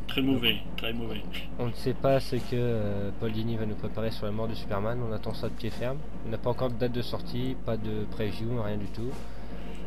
Très 0.09 0.23
mauvais, 0.23 0.57
très 0.77 0.93
mauvais. 0.93 1.23
On 1.59 1.67
ne 1.67 1.73
sait 1.73 1.95
pas 1.95 2.21
ce 2.21 2.37
que 2.37 3.11
Paul 3.21 3.33
Dini 3.33 3.57
va 3.57 3.67
nous 3.67 3.75
préparer 3.75 4.11
sur 4.11 4.27
la 4.27 4.33
mort 4.33 4.49
de 4.49 4.55
Superman, 4.55 4.99
on 5.09 5.13
attend 5.13 5.33
ça 5.33 5.49
de 5.49 5.55
pied 5.55 5.71
ferme. 5.71 5.99
On 6.27 6.31
n'a 6.31 6.39
pas 6.39 6.51
encore 6.51 6.71
de 6.71 6.75
date 6.75 6.93
de 6.93 7.03
sortie, 7.03 7.57
pas 7.65 7.77
de 7.77 8.05
preview, 8.11 8.61
rien 8.63 8.77
du 8.77 8.87
tout. 8.87 9.11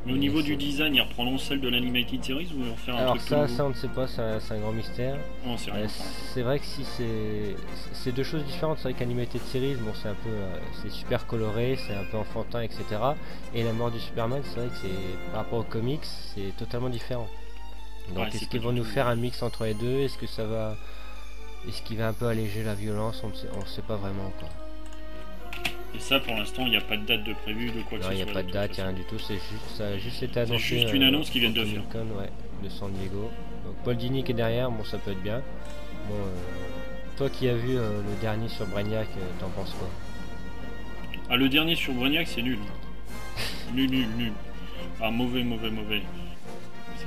Mais 0.05 0.13
au 0.13 0.17
niveau 0.17 0.41
du 0.43 0.55
design, 0.55 0.93
ils 0.93 1.01
reprendront 1.01 1.39
celle 1.39 1.59
de 1.59 1.67
l'animated 1.67 2.23
series 2.23 2.51
ou 2.55 2.59
ils 2.59 2.69
vont 2.69 2.75
faire 2.75 2.95
un 2.95 2.99
Alors 2.99 3.15
truc 3.15 3.27
ça, 3.27 3.47
ça 3.47 3.65
on 3.65 3.69
ne 3.69 3.73
sait 3.73 3.87
pas, 3.87 4.05
c'est 4.07 4.21
un, 4.21 4.59
grand 4.59 4.71
mystère. 4.71 5.17
Euh, 5.47 5.87
c'est 6.33 6.43
vrai 6.43 6.59
que 6.59 6.65
si 6.65 6.83
c'est 6.83 7.55
c'est 7.91 8.11
deux 8.11 8.23
choses 8.23 8.43
différentes, 8.45 8.77
c'est 8.77 8.89
vrai 8.89 8.93
qu'animated 8.93 9.41
series, 9.41 9.75
bon 9.75 9.93
c'est 9.95 10.09
un 10.09 10.13
peu 10.13 10.29
euh, 10.29 10.57
c'est 10.81 10.91
super 10.91 11.25
coloré, 11.25 11.79
c'est 11.87 11.95
un 11.95 12.03
peu 12.03 12.17
enfantin, 12.17 12.61
etc. 12.61 12.83
Et 13.55 13.63
la 13.63 13.73
mort 13.73 13.89
du 13.89 13.99
Superman, 13.99 14.41
c'est 14.43 14.59
vrai 14.59 14.67
que 14.67 14.75
c'est 14.75 15.31
par 15.31 15.41
rapport 15.41 15.59
aux 15.59 15.63
comics, 15.63 16.03
c'est 16.03 16.55
totalement 16.55 16.89
différent. 16.89 17.27
Donc 18.13 18.33
est-ce 18.33 18.45
qu'ils 18.45 18.61
vont 18.61 18.71
nous 18.71 18.83
faire 18.83 19.07
un 19.07 19.15
mix 19.15 19.41
entre 19.41 19.65
les 19.65 19.73
deux? 19.73 20.01
Est-ce 20.01 20.17
que 20.17 20.27
ça 20.27 20.45
va 20.45 20.75
est-ce 21.67 21.81
qu'il 21.81 21.97
va 21.97 22.07
un 22.09 22.13
peu 22.13 22.27
alléger 22.27 22.63
la 22.63 22.75
violence? 22.75 23.23
On 23.23 23.29
ne 23.29 23.65
sait, 23.65 23.81
pas 23.81 23.95
vraiment 23.95 24.27
encore. 24.27 24.49
Et 25.95 25.99
ça, 25.99 26.19
pour 26.19 26.35
l'instant, 26.35 26.63
il 26.65 26.71
n'y 26.71 26.77
a 26.77 26.81
pas 26.81 26.97
de 26.97 27.05
date 27.05 27.23
de 27.23 27.33
prévu 27.33 27.71
de 27.71 27.81
quoi 27.81 27.97
que 27.97 28.03
ce 28.03 28.09
soit. 28.09 28.09
Non, 28.09 28.11
il 28.11 28.23
n'y 28.23 28.29
a 28.29 28.33
pas 28.33 28.43
de 28.43 28.51
date, 28.51 28.77
il 28.77 28.81
rien 28.81 28.93
du 28.93 29.03
tout. 29.05 29.17
C'est 29.17 29.35
juste, 29.35 29.77
ça 29.77 29.87
a 29.87 29.97
juste 29.97 30.21
été 30.21 30.41
annoncé. 30.41 30.63
C'est 30.63 30.79
juste 30.81 30.93
une 30.93 31.03
euh, 31.03 31.07
annonce 31.07 31.29
qu'ils 31.29 31.41
viennent 31.41 31.53
de 31.53 31.65
faire. 31.65 31.81
ouais, 31.81 32.29
de 32.63 32.69
San 32.69 32.91
Diego. 32.91 33.31
Donc 33.65 33.75
Paul 33.83 33.95
Dini 33.95 34.23
qui 34.23 34.31
est 34.31 34.35
derrière, 34.35 34.69
bon, 34.69 34.83
ça 34.83 34.97
peut 34.97 35.11
être 35.11 35.23
bien. 35.23 35.41
Bon, 36.07 36.15
euh, 36.15 37.17
toi 37.17 37.29
qui 37.29 37.49
as 37.49 37.55
vu 37.55 37.77
euh, 37.77 38.01
le 38.01 38.21
dernier 38.21 38.49
sur 38.49 38.67
Brainiac, 38.67 39.07
t'en 39.39 39.49
penses 39.49 39.73
quoi? 39.79 39.89
Ah, 41.29 41.37
le 41.37 41.49
dernier 41.49 41.75
sur 41.75 41.93
Brainiac, 41.93 42.27
c'est 42.27 42.43
nul. 42.43 42.59
nul, 43.73 43.89
nul, 43.89 44.07
nul. 44.17 44.33
Ah, 45.01 45.09
mauvais, 45.09 45.43
mauvais, 45.43 45.71
mauvais. 45.71 46.03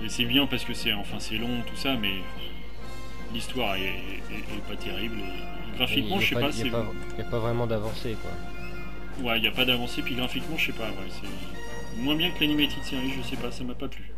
C'est 0.08 0.24
bien 0.24 0.46
parce 0.46 0.64
que 0.64 0.74
c'est 0.74 0.92
enfin 0.92 1.18
c'est 1.18 1.36
long, 1.36 1.62
tout 1.66 1.76
ça, 1.76 1.96
mais 1.96 2.14
l'histoire 3.32 3.76
est, 3.76 4.22
pas 4.68 4.76
terrible. 4.76 5.16
graphiquement, 5.76 6.20
je 6.20 6.28
sais 6.28 6.34
pas. 6.34 6.50
Il 6.50 6.64
n'y 6.64 7.20
a, 7.20 7.30
pas 7.30 7.38
vraiment 7.38 7.66
d'avancée, 7.66 8.16
quoi. 8.20 8.30
Ouais, 9.24 9.38
il 9.38 9.42
n'y 9.42 9.48
a 9.48 9.52
pas 9.52 9.64
d'avancée, 9.64 10.02
puis 10.02 10.14
graphiquement, 10.14 10.56
je 10.56 10.66
sais 10.66 10.78
pas, 10.78 10.88
ouais, 10.88 11.08
c'est 11.10 12.00
moins 12.00 12.14
bien 12.14 12.30
que 12.30 12.40
l'Animated 12.40 12.82
Series, 12.82 13.10
je 13.10 13.22
sais 13.22 13.36
pas, 13.36 13.50
ça 13.50 13.64
m'a 13.64 13.74
pas 13.74 13.88
plu. 13.88 14.12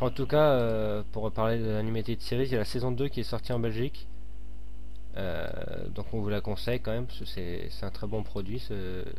en 0.00 0.10
tout 0.10 0.26
cas, 0.26 0.52
euh, 0.52 1.02
pour 1.12 1.22
reparler 1.24 1.58
de 1.58 1.68
l'Animated 1.68 2.20
Series, 2.20 2.46
il 2.46 2.52
y 2.52 2.54
a 2.54 2.58
la 2.58 2.64
saison 2.64 2.90
2 2.90 3.08
qui 3.08 3.20
est 3.20 3.24
sortie 3.24 3.52
en 3.52 3.58
Belgique. 3.58 4.06
Euh, 5.16 5.48
donc 5.94 6.06
on 6.12 6.20
vous 6.20 6.28
la 6.28 6.40
conseille 6.40 6.80
quand 6.80 6.92
même, 6.92 7.06
parce 7.06 7.18
que 7.18 7.26
c'est 7.26 7.68
un 7.82 7.90
très 7.90 8.06
bon 8.06 8.22
produit, 8.22 8.62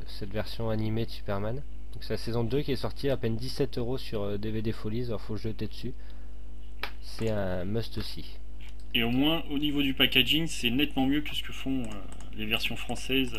cette 0.08 0.32
version 0.32 0.70
animée 0.70 1.06
de 1.06 1.12
Superman. 1.12 1.62
Donc 1.94 2.04
c'est 2.04 2.14
la 2.14 2.18
saison 2.18 2.44
2 2.44 2.62
qui 2.62 2.72
est 2.72 2.76
sortie 2.76 3.10
à 3.10 3.18
peine 3.18 3.36
17 3.36 3.78
euros 3.78 3.98
sur 3.98 4.38
DVD 4.38 4.72
euh, 4.72 4.74
Folies, 4.74 5.06
alors 5.06 5.22
faut 5.22 5.38
jeter 5.38 5.68
dessus. 5.68 5.94
C'est 7.02 7.30
un 7.30 7.66
must 7.66 7.98
aussi. 7.98 8.40
Et 8.94 9.04
au 9.04 9.12
moins, 9.12 9.44
au 9.52 9.60
niveau 9.60 9.82
du 9.82 9.94
packaging, 9.94 10.48
c'est 10.48 10.70
nettement 10.70 11.06
mieux 11.06 11.22
que 11.22 11.36
ce 11.36 11.44
que 11.44 11.54
font 11.54 11.84
les 12.36 12.46
versions 12.46 12.76
françaises 12.76 13.38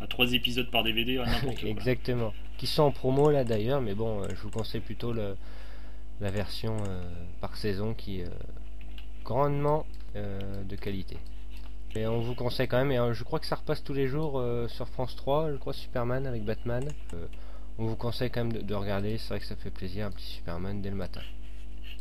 à 0.00 0.06
3 0.06 0.32
épisodes 0.32 0.70
par 0.70 0.82
DVD 0.82 1.18
à 1.18 1.26
n'importe 1.26 1.64
Exactement. 1.64 2.32
Qui 2.58 2.66
sont 2.66 2.84
en 2.84 2.90
promo 2.90 3.30
là 3.30 3.44
d'ailleurs, 3.44 3.80
mais 3.80 3.94
bon, 3.94 4.22
euh, 4.22 4.28
je 4.30 4.42
vous 4.42 4.50
conseille 4.50 4.80
plutôt 4.80 5.12
le, 5.12 5.36
la 6.20 6.30
version 6.30 6.76
euh, 6.88 7.02
par 7.40 7.56
saison 7.56 7.94
qui 7.94 8.20
est 8.20 8.26
euh, 8.26 8.30
grandement 9.24 9.86
de 10.14 10.76
qualité. 10.76 11.16
Et 11.96 12.06
on 12.06 12.20
vous 12.20 12.36
conseille 12.36 12.68
quand 12.68 12.76
même, 12.76 12.92
et 12.92 13.14
je 13.14 13.24
crois 13.24 13.40
que 13.40 13.46
ça 13.46 13.56
repasse 13.56 13.82
tous 13.82 13.94
les 13.94 14.06
jours 14.06 14.40
sur 14.68 14.86
France 14.86 15.16
3, 15.16 15.50
je 15.50 15.56
crois 15.56 15.72
Superman 15.72 16.24
avec 16.28 16.44
Batman. 16.44 16.84
On 17.78 17.86
vous 17.86 17.96
conseille 17.96 18.30
quand 18.30 18.44
même 18.44 18.62
de, 18.62 18.74
regarder, 18.74 19.18
c'est 19.18 19.28
vrai 19.28 19.40
que 19.40 19.46
ça 19.46 19.56
fait 19.56 19.70
plaisir 19.70 20.06
un 20.06 20.10
petit 20.10 20.26
Superman 20.26 20.80
dès 20.80 20.90
le 20.90 20.96
matin. 20.96 21.20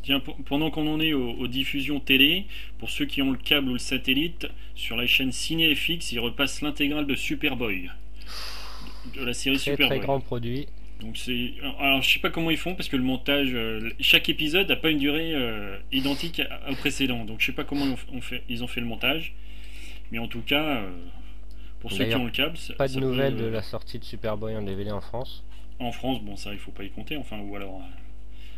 Tiens, 0.03 0.21
pendant 0.45 0.69
qu'on 0.69 0.87
en 0.93 0.99
est 0.99 1.13
aux, 1.13 1.47
diffusions 1.47 1.99
télé, 1.99 2.45
pour 2.77 2.89
ceux 2.89 3.05
qui 3.05 3.21
ont 3.21 3.31
le 3.31 3.37
câble 3.37 3.69
ou 3.69 3.73
le 3.73 3.79
satellite, 3.79 4.47
sur 4.75 4.97
la 4.97 5.07
chaîne 5.07 5.31
CinéFX, 5.31 6.11
ils 6.11 6.19
repassent 6.19 6.61
l'intégrale 6.61 7.07
de 7.07 7.15
Superboy. 7.15 7.89
De 9.15 9.23
la 9.23 9.33
série 9.33 9.55
très, 9.55 9.71
Superboy. 9.71 9.97
Très 9.97 10.05
grand 10.05 10.19
produit. 10.19 10.67
Donc 10.99 11.17
c'est 11.17 11.53
alors 11.79 12.01
je 12.01 12.13
sais 12.13 12.19
pas 12.19 12.29
comment 12.29 12.49
ils 12.49 12.57
font 12.57 12.75
parce 12.75 12.87
que 12.87 12.95
le 12.95 13.03
montage 13.03 13.49
euh, 13.53 13.89
chaque 13.99 14.29
épisode 14.29 14.69
n'a 14.69 14.77
pas 14.77 14.89
une 14.89 14.99
durée 14.99 15.33
euh, 15.33 15.77
identique 15.91 16.41
au 16.69 16.75
précédent. 16.75 17.25
Donc 17.25 17.41
je 17.41 17.47
sais 17.47 17.51
pas 17.51 17.65
comment 17.65 17.85
ils 17.85 18.17
ont 18.17 18.21
fait, 18.21 18.43
ils 18.47 18.63
ont 18.63 18.67
fait 18.67 18.79
le 18.79 18.85
montage. 18.85 19.33
Mais 20.11 20.19
en 20.19 20.27
tout 20.27 20.41
cas 20.41 20.63
euh, 20.63 20.91
pour 21.81 21.91
ceux 21.91 22.05
qui 22.05 22.15
ont 22.15 22.25
le 22.25 22.31
câble, 22.31 22.57
pas 22.77 22.87
de 22.87 22.99
nouvelles 22.99 23.35
de 23.35 23.45
la 23.45 23.61
sortie 23.61 23.99
de 23.99 24.05
Superboy 24.05 24.55
en 24.55 24.61
DVD 24.61 24.91
en 24.91 25.01
France. 25.01 25.43
En 25.79 25.91
France, 25.91 26.21
bon 26.21 26.35
ça 26.35 26.53
il 26.53 26.59
faut 26.59 26.71
pas 26.71 26.83
y 26.83 26.89
compter 26.89 27.17
enfin 27.17 27.39
ou 27.39 27.55
alors 27.55 27.81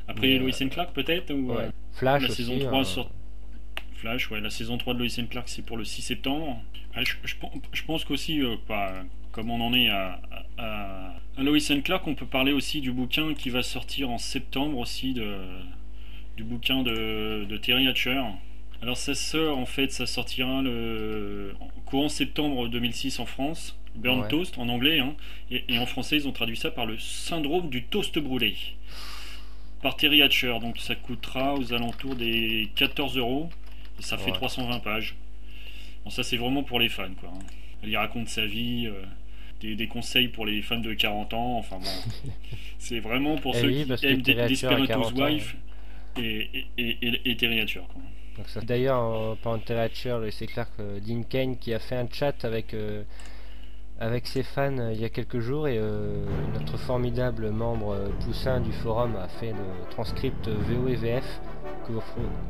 après 0.07 0.37
Lois 0.37 0.51
and 0.61 0.69
Clark 0.69 0.93
peut-être 0.93 1.33
ou 1.33 1.51
euh, 1.51 1.69
Flash 1.93 2.21
la 2.21 2.29
aussi, 2.29 2.43
saison 2.43 2.59
3 2.59 2.99
hein. 2.99 3.05
Flash, 3.95 4.29
ouais, 4.29 4.41
la 4.41 4.49
saison 4.49 4.77
3 4.77 4.93
de 4.93 4.99
Lois 4.99 5.19
and 5.19 5.27
Clark 5.27 5.47
c'est 5.49 5.65
pour 5.65 5.77
le 5.77 5.85
6 5.85 6.01
septembre. 6.01 6.61
Ah, 6.97 7.01
je, 7.03 7.83
pense 7.83 8.05
qu'aussi, 8.05 8.41
euh, 8.41 8.55
comme 9.33 9.49
on 9.49 9.59
en 9.59 9.73
est 9.73 9.89
à, 9.89 10.21
à, 10.57 11.13
Lois 11.37 11.57
and 11.71 11.81
Clark, 11.81 12.07
on 12.07 12.15
peut 12.15 12.25
parler 12.25 12.53
aussi 12.53 12.79
du 12.79 12.93
bouquin 12.93 13.33
qui 13.33 13.49
va 13.49 13.63
sortir 13.63 14.09
en 14.09 14.17
septembre 14.17 14.77
aussi, 14.77 15.13
de, 15.13 15.35
du 16.37 16.43
bouquin 16.43 16.83
de, 16.83 17.45
de 17.45 17.57
Terry 17.57 17.87
Hatcher. 17.87 18.21
Alors 18.81 18.97
ça 18.97 19.13
sort 19.13 19.57
en 19.57 19.65
fait, 19.65 19.91
ça 19.91 20.05
sortira 20.05 20.61
le 20.61 21.53
courant 21.85 22.09
septembre 22.09 22.67
2006 22.67 23.19
en 23.19 23.25
France. 23.25 23.77
Burn 23.95 24.27
Toast 24.27 24.57
en 24.57 24.69
anglais, 24.69 24.99
hein, 24.99 25.15
et, 25.51 25.63
et, 25.69 25.79
en 25.79 25.85
français 25.85 26.17
ils 26.17 26.27
ont 26.27 26.31
traduit 26.31 26.57
ça 26.57 26.71
par 26.71 26.85
le 26.85 26.97
syndrome 26.97 27.69
du 27.69 27.83
toast 27.83 28.17
brûlé 28.19 28.55
par 29.85 29.95
Terry 29.95 30.23
Hatcher. 30.23 30.57
Donc 30.61 30.79
ça 30.79 30.95
coûtera 30.95 31.53
aux 31.53 31.71
alentours 31.71 32.15
des 32.15 32.69
14 32.75 33.17
euros. 33.17 33.51
Et 33.99 34.01
ça 34.01 34.17
fait 34.17 34.31
320 34.31 34.79
pages. 34.79 35.15
Bon, 36.03 36.09
ça 36.09 36.23
c'est 36.23 36.37
vraiment 36.37 36.63
pour 36.63 36.79
les 36.79 36.89
fans. 36.89 37.13
Quoi. 37.19 37.29
Hein. 37.29 37.45
Elle 37.83 37.89
y 37.89 37.97
raconte 37.97 38.27
sa 38.27 38.47
vie, 38.47 38.87
euh, 38.87 39.75
des, 39.75 39.87
conseils 39.87 40.27
pour 40.27 40.47
les 40.47 40.63
fans 40.63 40.79
de 40.79 40.93
40 40.93 41.33
ans. 41.35 41.57
Enfin 41.59 41.77
bon, 41.77 42.31
c'est 42.79 42.99
vraiment 42.99 43.37
pour 43.37 43.55
eh 43.55 43.61
ceux 43.61 43.95
qui 43.95 44.07
aiment 44.07 44.21
Desperate 44.21 44.95
Housewives 44.95 45.53
et, 46.17 46.65
et, 46.79 47.29
et, 47.31 47.37
Terry 47.37 47.59
Hatcher. 47.59 47.81
D'ailleurs, 48.63 48.99
en 48.99 49.35
parlant 49.35 49.59
de 49.59 49.63
Terry 49.63 49.81
Hatcher, 49.81 50.17
c'est 50.31 50.47
clair 50.47 50.67
que 50.75 50.99
Dean 50.99 51.21
Kane 51.23 51.57
qui 51.57 51.73
a 51.75 51.79
fait 51.79 51.95
un 51.95 52.07
chat 52.11 52.43
avec... 52.43 52.73
Euh, 52.73 53.03
avec 53.99 54.27
ses 54.27 54.43
fans 54.43 54.77
euh, 54.77 54.91
il 54.93 54.99
y 54.99 55.05
a 55.05 55.09
quelques 55.09 55.39
jours 55.39 55.67
et 55.67 55.77
euh, 55.77 56.25
notre 56.53 56.77
formidable 56.77 57.49
membre 57.51 57.93
euh, 57.93 58.09
Poussin 58.25 58.59
du 58.59 58.71
forum 58.71 59.15
a 59.15 59.27
fait 59.27 59.51
le 59.51 59.89
transcript 59.89 60.47
VO 60.47 60.89
et 60.89 60.95
VF 60.95 61.39
que 61.87 61.93
vous, 61.93 62.01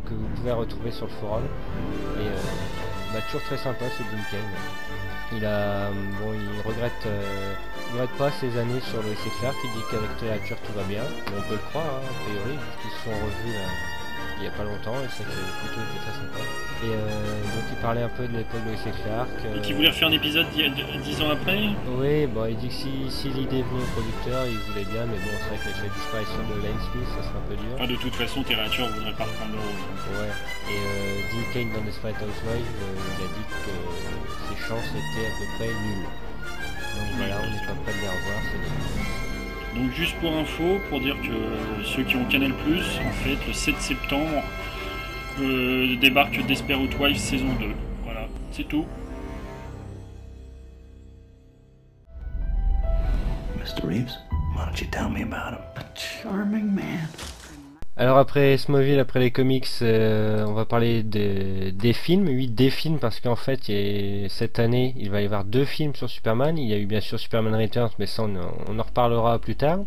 que 0.06 0.14
vous 0.14 0.28
pouvez 0.36 0.52
retrouver 0.52 0.92
sur 0.92 1.06
le 1.06 1.12
forum 1.12 1.44
et 2.20 3.14
bah, 3.14 3.20
toujours 3.28 3.46
très 3.46 3.58
sympa 3.58 3.86
ce 3.90 4.04
Kane. 4.32 4.40
Il 5.34 5.46
a 5.46 5.90
bon 5.90 6.34
il 6.34 6.68
regrette 6.68 7.08
regrette 7.92 8.18
pas 8.18 8.32
ses 8.32 8.58
années 8.58 8.80
sur 8.82 9.02
le 9.02 9.14
Clark, 9.40 9.56
qui 9.62 9.68
dit 9.68 9.84
qu'avec 9.92 10.18
Théâtre 10.18 10.62
tout 10.66 10.74
va 10.74 10.84
bien, 10.84 11.04
on 11.28 11.42
peut 11.50 11.56
le 11.56 11.70
croire 11.70 11.86
hein, 11.86 12.02
a 12.10 12.24
priori 12.24 12.58
puisqu'ils 12.58 12.98
se 12.98 13.04
sont 13.04 13.26
revus 13.26 13.58
il 14.38 14.42
n'y 14.42 14.48
a 14.48 14.52
pas 14.52 14.64
longtemps 14.64 15.00
et 15.00 15.08
ça 15.08 15.24
c'est 15.24 15.50
plutôt 15.64 15.82
été 15.82 15.98
très 16.04 16.12
sympa. 16.12 16.42
Et 16.84 16.92
euh, 16.92 17.42
donc 17.56 17.66
il 17.72 17.78
parlait 17.80 18.04
un 18.04 18.12
peu 18.12 18.28
de 18.28 18.36
l'époque 18.36 18.60
de 18.68 18.76
Lois 18.76 18.96
Clark. 19.04 19.32
Et 19.56 19.62
qui 19.62 19.74
voulait 19.74 19.90
refaire 19.90 20.10
un 20.10 20.12
épisode 20.12 20.46
dix 20.52 21.22
ans 21.22 21.32
après? 21.32 21.72
Oui, 21.88 22.28
bon, 22.28 22.46
il 22.46 22.58
dit 22.58 22.68
que 22.68 22.74
si, 22.74 23.10
si 23.10 23.30
l'idée 23.30 23.64
venait 23.64 23.82
au 23.82 23.92
producteur, 23.96 24.44
il 24.46 24.60
voulait 24.68 24.86
bien, 24.92 25.08
mais 25.08 25.18
bon, 25.24 25.32
c'est 25.40 25.56
vrai 25.56 25.72
que 25.72 25.88
la 25.88 25.94
disparition 25.96 26.42
de 26.52 26.56
Lane 26.62 26.82
Smith, 26.92 27.08
ça 27.16 27.24
serait 27.24 27.40
un 27.40 27.48
peu 27.48 27.56
dur. 27.56 27.74
Ah, 27.80 27.88
de 27.88 27.96
toute 27.96 28.16
façon, 28.16 28.44
Terrature 28.44 28.92
voudrait 28.92 29.16
pas 29.16 29.24
reprendre 29.24 29.56
le 29.56 29.62
rôle. 29.64 29.82
Ouais, 30.20 30.34
et 30.68 30.80
euh, 30.84 31.32
Dean 31.32 31.46
Kane 31.56 31.72
dans 31.72 31.84
Desperate 31.88 32.20
Housewives, 32.20 32.76
euh, 32.84 33.08
il 33.16 33.20
a 33.24 33.30
dit 33.40 33.48
que 33.50 33.74
ses 34.52 34.58
chances 34.68 34.92
étaient 34.92 35.28
à 35.32 35.34
peu 35.40 35.48
près 35.56 35.72
nulles. 35.72 36.12
Donc 36.96 37.08
voilà, 37.18 37.36
on 37.40 37.50
n'est 37.52 37.68
pas 37.68 37.76
prêt 37.84 37.92
de 37.92 38.02
les 38.04 38.12
revoir, 38.12 38.40
c'est 38.52 38.60
donc 39.76 39.92
juste 39.92 40.16
pour 40.22 40.34
info, 40.34 40.80
pour 40.90 41.02
dire 41.02 41.16
que 41.22 41.84
ceux 41.84 42.04
qui 42.04 42.16
ont 42.16 42.26
Canal+, 42.26 42.52
en 42.52 43.12
fait, 43.24 43.38
le 43.48 43.54
7 43.54 43.80
septembre, 43.80 44.42
euh, 45.42 45.98
débarque 45.98 46.46
Desperate 46.46 46.98
Wives 46.98 47.18
saison 47.18 47.54
2. 47.60 47.68
Voilà. 48.04 48.28
C'est 48.52 48.68
tout. 48.68 48.86
Mr. 53.58 53.86
Reeves, 53.88 54.18
why 54.56 54.66
don't 54.66 54.80
you 54.80 54.88
tell 54.92 55.10
me 55.10 55.24
about 55.24 55.54
him? 55.54 55.60
A 55.76 55.84
charming 55.96 56.74
man. 56.74 57.10
Alors 57.98 58.18
après 58.18 58.58
Smallville, 58.58 59.00
après 59.00 59.22
les 59.22 59.32
comics, 59.32 59.68
euh, 59.82 60.44
on 60.46 60.54
va 60.54 60.66
parler 60.66 61.02
de- 61.02 61.70
des 61.70 61.94
films, 61.94 62.28
oui 62.28 62.48
des 62.50 62.70
films 62.70 63.00
parce 63.00 63.22
qu'en 63.22 63.38
fait 63.38 63.62
a- 63.70 64.28
cette 64.28 64.60
année 64.60 64.94
il 64.98 65.10
va 65.10 65.22
y 65.22 65.26
avoir 65.26 65.46
deux 65.46 65.64
films 65.64 65.96
sur 65.96 66.10
Superman, 66.10 66.58
il 66.58 66.68
y 66.68 66.74
a 66.74 66.78
eu 66.78 66.88
bien 66.88 67.00
sûr 67.00 67.18
Superman 67.18 67.56
Returns 67.56 67.92
mais 67.98 68.06
ça 68.06 68.24
on, 68.24 68.34
on 68.68 68.80
en 68.80 68.84
reparlera 68.84 69.40
plus 69.40 69.56
tard. 69.56 69.80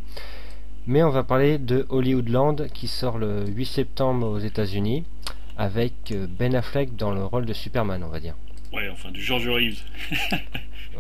Mais 0.87 1.03
on 1.03 1.11
va 1.11 1.23
parler 1.23 1.59
de 1.59 1.85
Hollywoodland 1.91 2.69
qui 2.73 2.89
sort 2.89 3.19
le 3.19 3.45
8 3.47 3.67
septembre 3.67 4.27
aux 4.27 4.39
états 4.39 4.65
unis 4.65 5.05
avec 5.59 5.93
euh, 6.13 6.27
Ben 6.27 6.55
Affleck 6.55 6.97
dans 6.97 7.13
le 7.13 7.23
rôle 7.27 7.45
de 7.45 7.53
Superman 7.53 8.03
on 8.03 8.09
va 8.09 8.21
dire. 8.21 8.37
Ouais, 8.73 8.89
enfin, 8.91 9.11
du 9.11 9.21
George 9.23 9.49
Reeves. 9.49 9.83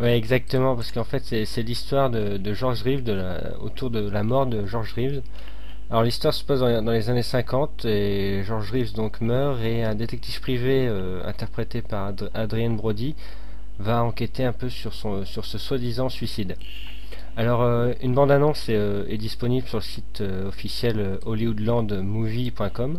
Ouais 0.01 0.16
exactement 0.16 0.77
parce 0.77 0.92
qu'en 0.92 1.03
fait 1.03 1.25
c'est 1.25 1.44
c'est 1.44 1.62
l'histoire 1.62 2.09
de, 2.11 2.37
de 2.37 2.53
George 2.55 2.83
Reeves 2.85 3.03
de 3.03 3.12
la- 3.14 3.59
autour 3.61 3.90
de 3.90 4.09
la 4.09 4.23
mort 4.23 4.47
de 4.47 4.64
George 4.66 4.92
Reeves. 4.92 5.23
Alors 5.90 6.03
l'histoire 6.03 6.35
se 6.35 6.44
passe 6.44 6.61
dans, 6.61 6.83
dans 6.83 6.92
les 6.92 7.09
années 7.09 7.22
50 7.22 7.87
et 7.87 8.42
George 8.44 8.70
Reeves 8.72 8.92
donc 8.94 9.20
meurt 9.20 9.59
et 9.62 9.85
un 9.85 9.94
détective 9.94 10.40
privé 10.40 10.87
euh, 10.87 11.22
interprété 11.24 11.81
par 11.81 12.09
Ad- 12.09 12.31
Adrien 12.35 12.70
Brody 12.70 13.14
va 13.79 14.03
enquêter 14.03 14.44
un 14.44 14.53
peu 14.53 14.68
sur, 14.68 14.92
son, 14.92 15.24
sur 15.24 15.44
ce 15.46 15.57
soi-disant 15.57 16.09
suicide. 16.11 16.57
Alors 17.38 17.62
euh, 17.62 17.92
une 18.03 18.12
bande-annonce 18.14 18.68
est, 18.68 18.74
euh, 18.77 19.07
est 19.09 19.16
disponible 19.16 19.66
sur 19.66 19.79
le 19.79 19.83
site 19.83 20.22
officiel 20.46 21.18
hollywoodlandmovie.com 21.24 22.98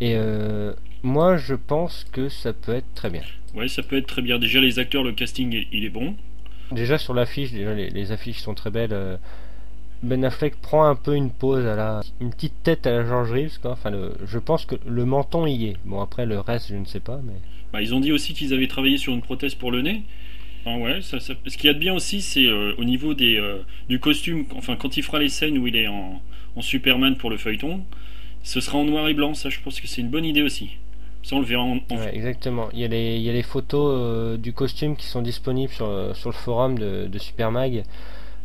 et 0.00 0.16
moi 1.04 1.36
je 1.36 1.54
pense 1.54 2.04
que 2.10 2.28
ça 2.28 2.52
peut 2.52 2.74
être 2.74 2.92
très 2.94 3.10
bien. 3.10 3.22
Ouais, 3.54 3.68
ça 3.68 3.82
peut 3.84 3.98
être 3.98 4.06
très 4.08 4.22
bien. 4.22 4.38
Déjà, 4.40 4.58
les 4.60 4.78
acteurs, 4.80 5.04
le 5.04 5.12
casting, 5.12 5.52
il- 5.52 5.68
il 5.70 5.84
est 5.84 5.90
bon. 5.90 6.16
Déjà 6.72 6.98
sur 6.98 7.14
l'affiche, 7.14 7.52
déjà 7.52 7.74
les, 7.74 7.90
les 7.90 8.10
affiches 8.10 8.40
sont 8.40 8.54
très 8.54 8.70
belles. 8.70 8.96
Ben 10.02 10.24
Affleck 10.24 10.56
prend 10.60 10.84
un 10.84 10.96
peu 10.96 11.14
une 11.14 11.30
pose 11.30 11.64
à 11.66 11.76
la, 11.76 12.00
une 12.20 12.30
petite 12.30 12.62
tête 12.62 12.86
à 12.86 12.90
la 12.90 13.06
George 13.06 13.30
Reeves 13.32 13.58
quoi. 13.60 13.72
Enfin, 13.72 13.90
le- 13.90 14.14
je 14.26 14.38
pense 14.38 14.64
que 14.66 14.74
le 14.86 15.04
menton 15.04 15.46
y 15.46 15.66
est. 15.66 15.76
Bon 15.84 16.00
après 16.00 16.26
le 16.26 16.40
reste, 16.40 16.68
je 16.70 16.76
ne 16.76 16.84
sais 16.84 17.00
pas, 17.00 17.20
mais 17.24 17.34
Bah, 17.72 17.80
ils 17.80 17.94
ont 17.94 18.00
dit 18.00 18.12
aussi 18.12 18.34
qu'ils 18.34 18.52
avaient 18.52 18.66
travaillé 18.66 18.98
sur 18.98 19.12
une 19.14 19.22
prothèse 19.22 19.54
pour 19.54 19.70
le 19.70 19.80
nez. 19.82 20.02
Enfin, 20.64 20.78
ouais, 20.78 21.00
ça, 21.02 21.20
ça- 21.20 21.34
Ce 21.46 21.56
qu'il 21.56 21.66
y 21.66 21.70
a 21.70 21.74
de 21.74 21.78
bien 21.78 21.94
aussi, 21.94 22.20
c'est 22.20 22.46
euh, 22.46 22.74
au 22.78 22.84
niveau 22.84 23.14
des, 23.14 23.36
euh, 23.36 23.58
du 23.88 23.98
costume. 23.98 24.44
Enfin, 24.56 24.76
quand 24.76 24.96
il 24.96 25.02
fera 25.02 25.18
les 25.18 25.28
scènes 25.28 25.56
où 25.58 25.66
il 25.66 25.76
est 25.76 25.86
en, 25.88 26.20
en 26.56 26.62
Superman 26.62 27.16
pour 27.16 27.30
le 27.30 27.36
feuilleton, 27.36 27.82
ce 28.42 28.60
sera 28.60 28.78
en 28.78 28.84
noir 28.84 29.08
et 29.08 29.14
blanc. 29.14 29.34
Ça, 29.34 29.48
je 29.50 29.58
pense 29.60 29.80
que 29.80 29.86
c'est 29.86 30.00
une 30.02 30.10
bonne 30.10 30.24
idée 30.24 30.42
aussi. 30.42 30.70
Ça, 31.22 31.36
on 31.36 31.40
le 31.40 31.46
verra 31.46 31.62
en. 31.62 31.78
en- 31.90 31.96
ouais, 31.96 32.14
exactement. 32.14 32.68
Il 32.72 32.80
y 32.80 32.84
a 32.84 32.88
les, 32.88 33.16
il 33.16 33.22
y 33.22 33.30
a 33.30 33.32
les 33.32 33.42
photos 33.42 33.94
euh, 33.96 34.36
du 34.36 34.52
costume 34.52 34.96
qui 34.96 35.06
sont 35.06 35.22
disponibles 35.22 35.72
sur, 35.72 36.14
sur 36.14 36.28
le 36.30 36.34
forum 36.34 36.78
de, 36.78 37.06
de 37.06 37.18
Supermag. 37.18 37.84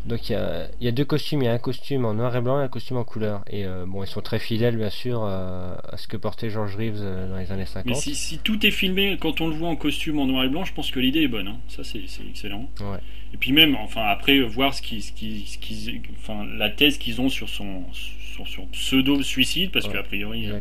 Donc 0.07 0.29
il 0.29 0.33
y, 0.33 0.35
a, 0.35 0.67
il 0.79 0.85
y 0.85 0.87
a 0.87 0.91
deux 0.91 1.03
costumes, 1.05 1.41
il 1.41 1.45
y 1.45 1.47
a 1.49 1.53
un 1.53 1.57
costume 1.57 2.05
en 2.05 2.13
noir 2.13 2.35
et 2.35 2.41
blanc 2.41 2.59
et 2.61 2.63
un 2.63 2.67
costume 2.69 2.95
en 2.97 3.03
couleur. 3.03 3.43
Et 3.49 3.65
euh, 3.65 3.85
bon, 3.85 4.03
ils 4.03 4.07
sont 4.07 4.21
très 4.21 4.39
fidèles 4.39 4.77
bien 4.77 4.89
sûr 4.89 5.21
euh, 5.23 5.75
à 5.91 5.97
ce 5.97 6.07
que 6.07 6.15
portait 6.15 6.49
George 6.49 6.75
Reeves 6.77 6.99
euh, 7.01 7.27
dans 7.29 7.37
les 7.37 7.51
années 7.51 7.65
50. 7.65 7.85
Mais 7.87 7.93
si, 7.93 8.15
si 8.15 8.37
tout 8.39 8.65
est 8.65 8.71
filmé 8.71 9.17
quand 9.19 9.41
on 9.41 9.47
le 9.49 9.53
voit 9.55 9.67
en 9.69 9.75
costume 9.75 10.19
en 10.19 10.25
noir 10.25 10.45
et 10.45 10.49
blanc, 10.49 10.63
je 10.63 10.73
pense 10.73 10.91
que 10.91 10.99
l'idée 11.01 11.23
est 11.23 11.27
bonne. 11.27 11.49
hein. 11.49 11.57
Ça, 11.67 11.83
c'est 11.83 12.01
c'est 12.07 12.23
excellent. 12.27 12.69
Ouais. 12.79 12.99
Et 13.33 13.37
puis 13.37 13.51
même, 13.51 13.75
enfin 13.75 14.03
après 14.05 14.39
voir 14.39 14.73
ce 14.73 14.81
qui, 14.81 15.01
ce 15.01 15.11
qui, 15.11 15.45
ce 15.45 15.57
qui- 15.57 16.01
enfin 16.17 16.45
la 16.57 16.69
thèse 16.69 16.97
qu'ils 16.97 17.19
ont 17.19 17.27
sur 17.29 17.49
son, 17.49 17.83
sur 17.91 18.47
son 18.47 18.65
pseudo 18.67 19.21
suicide, 19.21 19.71
parce 19.73 19.87
Ouais, 19.87 19.93
qu'a 19.93 20.03
priori, 20.03 20.47
euh, 20.49 20.59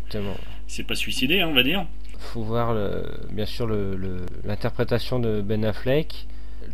s'est 0.67 0.83
pas 0.83 0.97
suicidé, 0.97 1.41
hein, 1.41 1.47
on 1.49 1.55
va 1.55 1.63
dire. 1.63 1.87
faut 2.19 2.43
voir 2.43 2.75
le- 2.75 3.05
bien 3.31 3.47
sûr 3.47 3.67
le- 3.69 3.95
le- 3.95 4.27
l'interprétation 4.45 5.21
de 5.21 5.41
Ben 5.41 5.65
Affleck. 5.65 6.27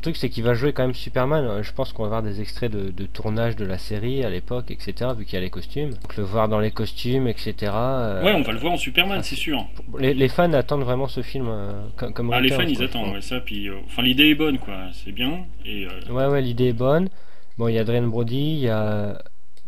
Le 0.03 0.07
truc 0.07 0.17
c'est 0.17 0.31
qu'il 0.31 0.43
va 0.43 0.55
jouer 0.55 0.73
quand 0.73 0.83
même 0.83 0.95
Superman. 0.95 1.63
Je 1.63 1.73
pense 1.73 1.93
qu'on 1.93 2.03
va 2.03 2.09
voir 2.09 2.23
des 2.25 2.41
extraits 2.41 2.73
de, 2.73 2.91
de 2.91 3.07
tournage 3.07 3.55
de 3.55 3.65
la 3.65 3.79
série 3.79 4.25
à 4.25 4.31
l'époque, 4.31 4.73
etc. 4.73 5.13
Vu 5.17 5.25
qu'il 5.25 5.35
y 5.35 5.37
a 5.37 5.41
les 5.41 5.49
costumes. 5.49 5.91
Donc 5.91 6.17
le 6.17 6.25
voir 6.25 6.49
dans 6.49 6.59
les 6.59 6.73
costumes, 6.73 7.29
etc. 7.29 7.71
euh, 7.73 8.25
Ouais, 8.25 8.33
on 8.33 8.43
va 8.43 8.51
le 8.51 8.59
voir 8.59 8.73
en 8.73 8.77
Superman, 8.77 9.23
c'est 9.23 9.37
sûr. 9.37 9.65
les, 10.01 10.13
les 10.13 10.29
fans 10.29 10.53
attendent 10.55 10.83
vraiment 10.83 11.07
ce 11.07 11.23
film 11.23 11.47
euh, 11.49 11.85
comme, 11.97 12.13
comme 12.13 12.33
Ah, 12.33 12.41
les 12.41 12.49
fans, 12.51 12.63
ils 12.63 12.77
quoi, 12.77 12.87
attendent, 12.87 13.13
ouais, 13.15 13.21
ça. 13.21 13.39
Puis, 13.39 13.69
euh, 13.69 13.77
enfin, 13.87 14.03
l'idée 14.03 14.31
est 14.31 14.35
bonne, 14.35 14.59
quoi. 14.59 14.75
C'est 14.93 15.13
bien. 15.13 15.45
Et 15.65 15.87
euh, 15.87 16.13
Ouais, 16.13 16.27
ouais, 16.27 16.43
l'idée 16.43 16.71
est 16.71 16.73
bonne. 16.73 17.09
Bon, 17.57 17.69
il 17.69 17.75
y 17.75 17.79
a 17.79 17.83
Adrien 17.83 18.03
Brody, 18.03 18.55
il 18.55 18.59
y 18.59 18.69
a, 18.69 19.23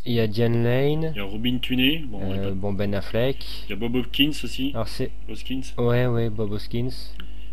il 0.04 0.14
y 0.14 0.18
a 0.18 0.26
Diane 0.26 0.64
Lane, 0.64 1.12
il 1.14 1.18
y 1.18 1.20
a 1.20 1.24
Robin 1.24 1.58
Tunney, 1.58 2.04
euh, 2.12 2.50
bon 2.54 2.72
Ben 2.72 2.92
Affleck. 2.92 3.36
il 3.68 3.70
y 3.70 3.72
a 3.72 3.76
Bob 3.76 3.94
Hopkins 3.94 4.32
aussi. 4.42 4.72
Alors 4.74 4.88
c'est 4.88 5.12
Hoskins. 5.30 5.60
Ouais, 5.78 6.06
ouais, 6.06 6.28
Bob 6.28 6.50
Hoskins. 6.50 6.90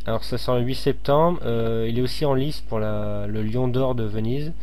Alors 0.07 0.23
ça 0.23 0.37
sort 0.37 0.55
le 0.55 0.63
8 0.63 0.75
septembre. 0.75 1.39
euh, 1.45 1.85
il 1.89 1.99
est 1.99 2.01
aussi 2.01 2.25
en 2.25 2.33
lice 2.33 2.61
pour 2.61 2.79
la, 2.79 3.27
le 3.27 3.43
Lion 3.43 3.67
d'Or 3.67 3.95
de 3.95 4.03
Venise. 4.03 4.53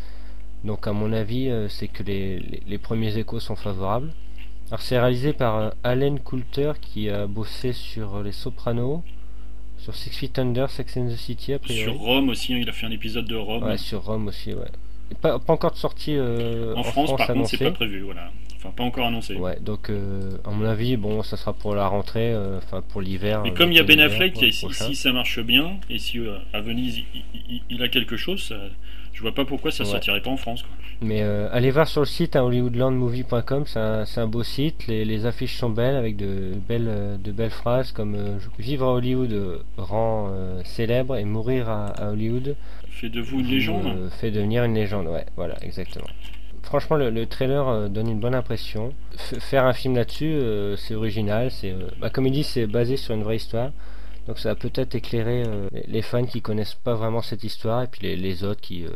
Donc 0.64 0.86
à 0.86 0.92
mon 0.92 1.12
avis, 1.12 1.48
euh, 1.48 1.68
c'est 1.68 1.88
que 1.88 2.02
les, 2.02 2.40
les, 2.40 2.62
les 2.66 2.78
premiers 2.78 3.16
échos 3.16 3.38
sont 3.40 3.56
favorables. 3.56 4.12
Alors 4.70 4.82
c'est 4.82 4.98
réalisé 4.98 5.32
par 5.32 5.56
euh, 5.56 5.70
Allen 5.84 6.18
Coulter 6.18 6.72
qui 6.80 7.08
a 7.08 7.26
bossé 7.26 7.72
sur 7.72 8.22
Les 8.22 8.32
Sopranos, 8.32 9.02
sur 9.78 9.94
Six 9.94 10.10
Feet 10.10 10.38
Under, 10.38 10.68
Sex 10.68 10.96
and 10.96 11.08
the 11.08 11.16
City 11.16 11.52
a 11.54 11.58
priori. 11.58 11.82
Sur 11.84 11.94
Rome 12.00 12.28
aussi, 12.30 12.52
hein, 12.54 12.58
il 12.60 12.68
a 12.68 12.72
fait 12.72 12.86
un 12.86 12.90
épisode 12.90 13.26
de 13.26 13.36
Rome. 13.36 13.62
Ouais, 13.62 13.78
sur 13.78 14.04
Rome 14.04 14.26
aussi, 14.28 14.52
ouais. 14.52 14.66
Pas, 15.22 15.38
pas 15.38 15.52
encore 15.54 15.70
de 15.72 15.76
sortie 15.78 16.14
euh, 16.16 16.74
en, 16.76 16.82
France, 16.82 17.16
par 17.16 17.28
contre, 17.28 17.48
c'est 17.48 17.56
pas 17.56 17.70
prévu, 17.70 18.00
voilà. 18.00 18.30
Enfin, 18.58 18.70
pas 18.76 18.82
encore 18.82 19.06
annoncé. 19.06 19.36
Ouais, 19.36 19.56
donc 19.60 19.88
euh, 19.88 20.36
à 20.44 20.50
mon 20.50 20.64
avis, 20.66 20.96
bon, 20.96 21.22
ça 21.22 21.36
sera 21.36 21.52
pour 21.52 21.74
la 21.76 21.86
rentrée, 21.86 22.32
euh, 22.32 22.58
enfin 22.58 22.82
pour 22.82 23.00
l'hiver. 23.00 23.42
Mais 23.44 23.50
euh, 23.50 23.54
comme 23.54 23.70
il 23.70 23.76
y 23.76 23.78
a 23.78 23.82
l'été, 23.82 23.96
Ben 23.96 24.04
Affleck, 24.06 24.36
si, 24.52 24.94
ça 24.96 25.12
marche 25.12 25.38
bien, 25.40 25.76
et 25.88 25.98
si 25.98 26.18
euh, 26.18 26.38
à 26.52 26.60
Venise 26.60 26.98
il, 27.14 27.22
il- 27.48 27.62
il 27.70 27.82
a 27.84 27.88
quelque 27.88 28.16
chose, 28.16 28.42
ça- 28.42 28.56
je 29.12 29.22
vois 29.22 29.32
pas 29.34 29.44
pourquoi 29.44 29.70
ça 29.70 29.84
Ouais. 29.84 29.90
sortirait 29.90 30.20
pas 30.22 30.30
en 30.30 30.36
France. 30.36 30.62
Quoi. 30.62 30.72
Mais 31.02 31.22
euh, 31.22 31.48
allez 31.52 31.70
voir 31.70 31.86
sur 31.86 32.00
le 32.00 32.06
site 32.06 32.34
hein, 32.34 32.42
hollywoodlandmovie.com, 32.42 33.64
c'est 33.66 34.20
un, 34.20 34.26
beau 34.26 34.42
site, 34.42 34.88
les, 34.88 35.04
les 35.04 35.24
affiches 35.26 35.56
sont 35.56 35.70
belles 35.70 35.94
avec 35.96 36.16
de 36.16 36.52
belles, 36.68 36.88
euh, 36.88 37.16
de 37.16 37.30
belles 37.30 37.50
phrases 37.50 37.92
comme 37.92 38.16
euh, 38.16 38.38
Vivre 38.58 38.86
à 38.86 38.92
Hollywood 38.94 39.32
euh, 39.32 39.58
rend 39.76 40.30
euh, 40.32 40.60
célèbre 40.64 41.16
et 41.16 41.24
mourir 41.24 41.68
à, 41.68 41.86
à 41.90 42.10
Hollywood 42.10 42.56
Fait 42.90 43.08
de 43.08 43.20
vous 43.20 43.38
une 43.38 43.46
légende. 43.46 43.86
euh, 43.86 44.10
fait 44.10 44.32
devenir 44.32 44.64
une 44.64 44.74
légende. 44.74 45.06
Ouais, 45.06 45.26
voilà, 45.36 45.54
exactement. 45.62 46.06
Franchement, 46.68 46.96
le, 46.96 47.08
le 47.10 47.26
trailer 47.26 47.66
euh, 47.66 47.88
donne 47.88 48.08
une 48.08 48.20
bonne 48.20 48.34
impression. 48.34 48.92
F- 49.16 49.40
faire 49.40 49.64
un 49.64 49.72
film 49.72 49.96
là-dessus, 49.96 50.26
euh, 50.32 50.76
c'est 50.76 50.94
original. 50.94 51.50
C'est, 51.50 51.72
euh, 51.72 51.88
bah, 52.00 52.10
comme 52.10 52.26
il 52.26 52.32
dit, 52.32 52.44
c'est 52.44 52.66
basé 52.66 52.96
sur 52.98 53.14
une 53.14 53.22
vraie 53.22 53.36
histoire. 53.36 53.70
Donc 54.26 54.38
ça 54.38 54.50
va 54.50 54.54
peut-être 54.54 54.94
éclairer 54.94 55.44
euh, 55.46 55.68
les- 55.86 56.02
fans 56.02 56.24
qui 56.26 56.42
connaissent 56.42 56.74
pas 56.74 56.94
vraiment 56.94 57.22
cette 57.22 57.42
histoire 57.44 57.82
et 57.82 57.86
puis 57.86 58.00
les, 58.06 58.16
les 58.16 58.44
autres 58.44 58.60
qui. 58.60 58.84
euh. 58.84 58.90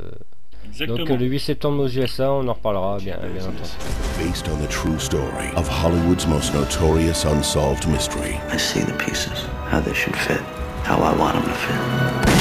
Donc 0.87 0.99
euh, 1.11 1.17
le 1.17 1.25
8 1.27 1.41
septembre 1.41 1.83
aux 1.85 1.89
USA, 1.89 2.31
on 2.33 2.47
en 2.47 2.53
reparlera 2.53 2.99
bien, 2.99 3.17
bien 3.17 3.43
entendu. 3.43 3.71
Based 4.19 4.47
on 4.49 4.63
the 4.63 4.69
true 4.69 4.99
story 4.99 5.49
of 5.57 5.67
Hollywood's 5.69 6.27
most 6.29 6.53
notorious 6.55 7.25
unsolved 7.25 7.89
mystery. 7.89 8.37
I 8.53 8.59
see 8.59 8.81
the 8.85 8.93
pieces, 8.99 9.47
how 9.73 9.81
they 9.81 9.95
should 9.95 10.15
fit, 10.15 10.41
how 10.85 10.99
I 10.99 11.17
want 11.19 11.33
them 11.33 11.45
to 11.45 11.55
fit. 11.55 12.32